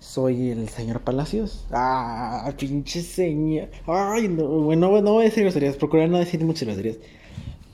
Soy 0.00 0.50
el 0.50 0.68
señor 0.68 1.00
Palacios. 1.00 1.64
Ah, 1.72 2.52
pinche 2.58 3.00
señor. 3.00 3.70
Ay, 3.86 4.28
no, 4.28 4.46
bueno, 4.46 5.00
no 5.00 5.12
voy 5.12 5.22
a 5.22 5.28
decir 5.28 5.44
groserías. 5.44 5.76
Procurar 5.76 6.10
no 6.10 6.18
decir 6.18 6.44
muchas 6.44 6.64
groserías. 6.64 6.98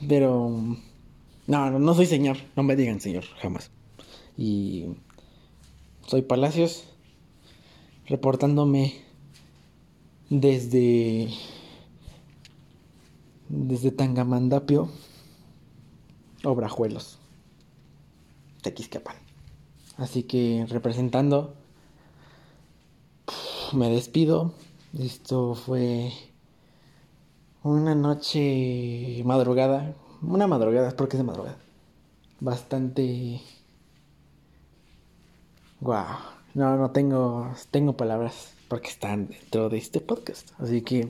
Pero. 0.09 0.51
No, 1.47 1.71
no, 1.71 1.79
no 1.79 1.95
soy 1.95 2.07
señor. 2.07 2.37
No 2.55 2.63
me 2.63 2.77
digan 2.77 3.01
señor, 3.01 3.25
jamás. 3.41 3.71
y 4.37 4.87
soy 6.07 6.23
Palacios, 6.23 6.85
reportándome 8.07 8.95
desde 10.29 11.29
desde 13.49 13.91
Tangamandapio, 13.91 14.89
Obrajuelos, 16.45 17.19
Tequisquiapan. 18.63 19.17
Así 19.97 20.23
que 20.23 20.67
representando, 20.69 21.55
me 23.73 23.91
despido. 23.91 24.55
Esto 24.99 25.55
fue 25.55 26.13
una 27.63 27.95
noche 27.95 29.23
madrugada, 29.25 29.95
una 30.23 30.47
madrugada, 30.47 30.91
porque 30.97 31.17
es 31.17 31.19
de 31.19 31.25
madrugada. 31.25 31.59
Bastante 32.41 33.41
Wow. 35.81 36.05
No, 36.55 36.77
no 36.77 36.91
tengo 36.91 37.55
tengo 37.71 37.97
palabras 37.97 38.53
porque 38.69 38.89
están 38.89 39.29
dentro 39.29 39.69
de 39.69 39.79
este 39.79 40.01
podcast, 40.01 40.51
así 40.59 40.83
que 40.83 41.09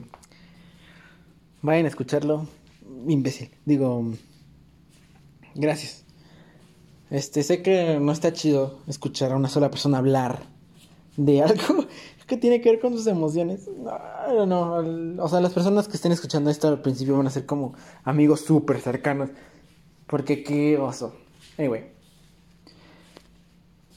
vayan 1.61 1.85
a 1.85 1.89
escucharlo. 1.89 2.47
Imbécil. 3.07 3.51
Digo, 3.65 4.13
gracias. 5.55 6.05
Este, 7.09 7.43
sé 7.43 7.61
que 7.61 7.99
no 7.99 8.11
está 8.11 8.31
chido 8.31 8.79
escuchar 8.87 9.33
a 9.33 9.35
una 9.35 9.49
sola 9.49 9.69
persona 9.69 9.97
hablar 9.97 10.43
de 11.17 11.41
algo 11.43 11.85
que 12.25 12.37
tiene 12.37 12.61
que 12.61 12.69
ver 12.69 12.79
con 12.79 12.93
sus 12.93 13.07
emociones. 13.07 13.67
No, 13.67 14.45
no, 14.45 15.23
o 15.23 15.27
sea, 15.27 15.41
las 15.41 15.51
personas 15.51 15.89
que 15.89 15.97
estén 15.97 16.13
escuchando 16.13 16.49
esto 16.49 16.69
al 16.69 16.81
principio 16.81 17.17
van 17.17 17.27
a 17.27 17.31
ser 17.31 17.45
como 17.45 17.73
amigos 18.05 18.41
súper 18.41 18.79
cercanos. 18.79 19.29
Porque 20.07 20.43
qué 20.43 20.77
oso. 20.77 21.13
Anyway. 21.57 21.91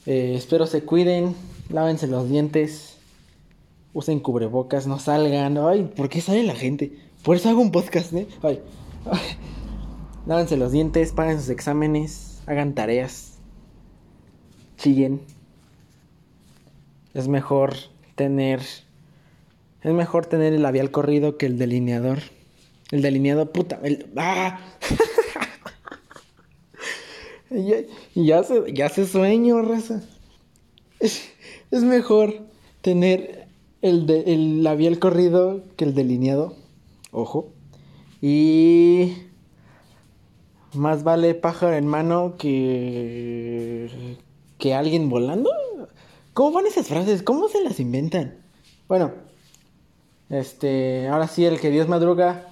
Eh, 0.07 0.35
espero 0.37 0.67
se 0.67 0.83
cuiden, 0.83 1.35
lávense 1.71 2.09
los 2.09 2.29
dientes, 2.29 2.97
usen 3.93 4.19
cubrebocas, 4.19 4.87
no 4.89 4.99
salgan. 4.99 5.57
Ay, 5.57 5.85
¿por 5.85 6.09
qué 6.09 6.21
sale 6.21 6.43
la 6.43 6.57
gente? 6.57 6.99
Por 7.23 7.37
eso 7.37 7.49
hago 7.49 7.61
un 7.61 7.71
podcast, 7.71 8.13
¿eh? 8.13 8.27
Ay. 8.43 8.61
Lávense 10.27 10.57
los 10.57 10.73
dientes, 10.73 11.13
paguen 11.13 11.39
sus 11.39 11.51
exámenes, 11.51 12.41
hagan 12.47 12.75
tareas, 12.75 13.35
chillen. 14.79 15.21
Es 17.13 17.29
mejor 17.29 17.75
tener. 18.15 18.61
Es 19.83 19.93
mejor 19.93 20.25
tener 20.25 20.55
el 20.55 20.63
labial 20.63 20.91
corrido 20.91 21.37
que 21.37 21.45
el 21.45 21.59
delineador. 21.59 22.21
El 22.91 23.03
delineado, 23.03 23.53
puta. 23.53 23.79
El. 23.83 24.07
¡Ah! 24.17 24.61
ya, 27.51 27.77
ya, 28.15 28.43
se, 28.45 28.73
ya 28.73 28.89
se 28.89 29.07
sueño, 29.07 29.61
raza. 29.61 30.03
Es, 31.01 31.29
es 31.71 31.83
mejor 31.83 32.47
tener 32.81 33.47
el, 33.83 34.07
de, 34.07 34.33
el 34.33 34.63
labial 34.63 34.99
corrido 34.99 35.65
que 35.77 35.85
el 35.85 35.95
delineado. 35.95 36.57
Ojo. 37.11 37.53
Y. 38.23 39.24
Más 40.75 41.05
vale 41.05 41.35
pájaro 41.35 41.75
en 41.75 41.87
mano 41.87 42.37
que. 42.39 44.19
que 44.59 44.75
alguien 44.75 45.09
volando. 45.09 45.51
¿Cómo 46.33 46.53
van 46.53 46.67
esas 46.67 46.89
frases? 46.89 47.23
¿Cómo 47.23 47.49
se 47.49 47.63
las 47.63 47.79
inventan? 47.79 48.39
Bueno, 48.89 49.13
este, 50.31 51.09
ahora 51.09 51.29
sí, 51.29 51.45
el 51.45 51.61
que 51.61 51.71
Dios 51.71 51.89
madruga. 51.89 52.49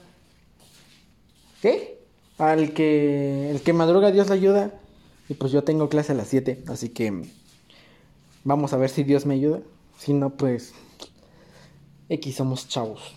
¿Qué? 1.61 2.01
Al 2.39 2.73
que 2.75 3.51
el 3.51 3.61
que 3.63 3.73
madruga 3.73 4.13
Dios 4.13 4.29
le 4.29 4.35
ayuda. 4.35 4.73
Y 5.29 5.35
pues 5.35 5.53
yo 5.53 5.65
tengo 5.65 5.89
clase 5.89 6.13
a 6.13 6.15
las 6.15 6.29
7, 6.29 6.65
así 6.69 6.91
que 6.91 7.23
vamos 8.45 8.73
a 8.73 8.77
ver 8.77 8.91
si 8.91 9.03
Dios 9.05 9.27
me 9.27 9.35
ayuda. 9.35 9.61
Si 9.99 10.13
no, 10.13 10.31
pues 10.31 10.75
X 12.09 12.37
somos 12.37 12.69
chavos. 12.69 13.15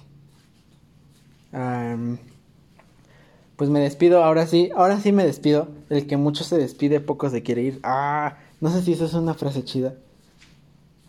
Pues 3.55 3.69
me 3.69 3.79
despido, 3.79 4.23
ahora 4.23 4.47
sí, 4.47 4.69
ahora 4.75 4.99
sí 4.99 5.11
me 5.11 5.25
despido. 5.25 5.69
El 5.89 6.07
que 6.07 6.17
mucho 6.17 6.43
se 6.43 6.57
despide, 6.57 6.99
poco 6.99 7.29
se 7.29 7.43
quiere 7.43 7.61
ir. 7.61 7.79
Ah, 7.83 8.37
no 8.59 8.69
sé 8.69 8.81
si 8.81 8.93
eso 8.93 9.05
es 9.05 9.13
una 9.13 9.33
frase 9.33 9.63
chida. 9.63 9.95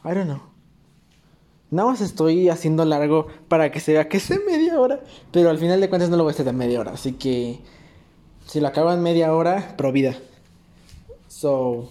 I 0.04 0.14
don't 0.14 0.26
know. 0.26 0.40
Nada 1.70 1.90
más 1.90 2.00
estoy 2.00 2.48
haciendo 2.48 2.84
largo 2.84 3.26
para 3.48 3.72
que 3.72 3.80
se 3.80 3.92
vea 3.92 4.08
que 4.08 4.18
es 4.18 4.30
media 4.46 4.78
hora. 4.80 5.00
Pero 5.32 5.50
al 5.50 5.58
final 5.58 5.80
de 5.80 5.88
cuentas 5.88 6.10
no 6.10 6.16
lo 6.16 6.22
voy 6.22 6.30
a 6.30 6.34
hacer 6.34 6.46
de 6.46 6.52
media 6.52 6.80
hora. 6.80 6.92
Así 6.92 7.14
que 7.14 7.58
si 8.46 8.60
lo 8.60 8.68
acabo 8.68 8.92
en 8.92 9.02
media 9.02 9.34
hora, 9.34 9.74
pro 9.76 9.90
vida. 9.90 10.16
So, 11.26 11.88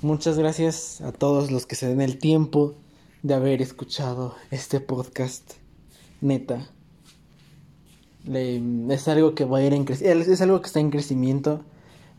muchas 0.00 0.38
gracias 0.38 1.02
a 1.02 1.12
todos 1.12 1.50
los 1.50 1.66
que 1.66 1.76
se 1.76 1.86
den 1.88 2.00
el 2.00 2.18
tiempo 2.18 2.74
de 3.22 3.34
haber 3.34 3.60
escuchado 3.60 4.34
este 4.50 4.80
podcast. 4.80 5.52
Neta. 6.22 6.70
Es 8.26 9.08
algo 9.08 9.34
que 9.34 9.44
va 9.44 9.58
a 9.58 9.62
ir 9.62 9.72
en 9.74 9.84
crecimiento. 9.84 10.32
Es 10.32 10.40
algo 10.40 10.60
que 10.60 10.66
está 10.66 10.80
en 10.80 10.90
crecimiento. 10.90 11.62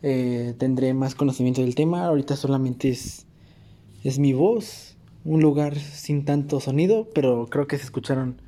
Eh, 0.01 0.53
tendré 0.57 0.93
más 0.93 1.15
conocimiento 1.15 1.61
del 1.61 1.75
tema. 1.75 2.05
Ahorita 2.05 2.35
solamente 2.35 2.89
es 2.89 3.25
es 4.05 4.19
mi 4.19 4.33
voz, 4.33 4.95
un 5.23 5.41
lugar 5.41 5.75
sin 5.79 6.25
tanto 6.25 6.59
sonido, 6.59 7.09
pero 7.15 7.47
creo 7.49 7.65
que 7.65 7.79
se 7.79 7.85
escucharon 7.85 8.39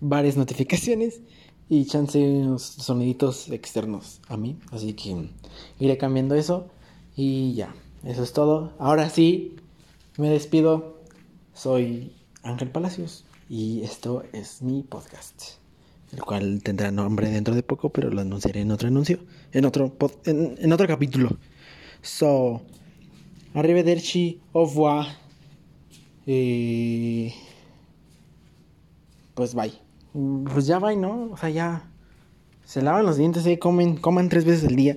varias 0.00 0.36
notificaciones 0.36 1.20
y 1.68 1.84
chance 1.86 2.18
unos 2.18 2.62
soniditos 2.62 3.48
externos 3.50 4.20
a 4.26 4.36
mí, 4.36 4.58
así 4.72 4.94
que 4.94 5.30
iré 5.78 5.96
cambiando 5.98 6.34
eso 6.34 6.66
y 7.14 7.54
ya, 7.54 7.72
eso 8.02 8.24
es 8.24 8.32
todo. 8.32 8.72
Ahora 8.80 9.08
sí, 9.08 9.54
me 10.18 10.28
despido, 10.30 10.98
soy 11.54 12.12
Ángel 12.42 12.72
Palacios 12.72 13.24
y 13.48 13.82
esto 13.82 14.24
es 14.32 14.62
mi 14.62 14.82
podcast, 14.82 15.59
el 16.12 16.22
cual 16.22 16.62
tendrá 16.62 16.90
nombre 16.90 17.30
dentro 17.30 17.54
de 17.54 17.62
poco, 17.62 17.90
pero 17.90 18.10
lo 18.10 18.20
anunciaré 18.20 18.60
en 18.62 18.70
otro 18.70 18.88
anuncio, 18.88 19.18
en 19.52 19.64
otro, 19.64 19.96
en, 20.24 20.56
en 20.58 20.72
otro 20.72 20.86
capítulo. 20.86 21.36
So, 22.02 22.62
Arrivederci, 23.54 24.40
au 24.52 24.64
revoir. 24.64 25.06
Y... 26.26 27.34
Pues 29.34 29.54
bye. 29.54 29.72
Pues 30.52 30.66
ya 30.66 30.78
bye, 30.78 30.96
¿no? 30.96 31.30
O 31.32 31.36
sea, 31.36 31.50
ya. 31.50 31.90
Se 32.64 32.82
lavan 32.82 33.06
los 33.06 33.16
dientes, 33.16 33.44
¿eh? 33.46 33.58
Comen, 33.58 33.96
coman 33.96 34.28
tres 34.28 34.44
veces 34.44 34.68
al 34.68 34.76
día. 34.76 34.96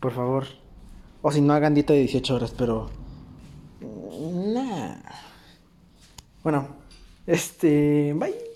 Por 0.00 0.12
favor. 0.12 0.46
O 1.22 1.32
si 1.32 1.40
no, 1.40 1.52
hagan 1.52 1.74
dieta 1.74 1.92
de 1.92 2.00
18 2.00 2.34
horas, 2.34 2.54
pero. 2.56 2.90
Nah. 3.80 4.96
Bueno, 6.44 6.68
este. 7.26 8.12
Bye. 8.14 8.53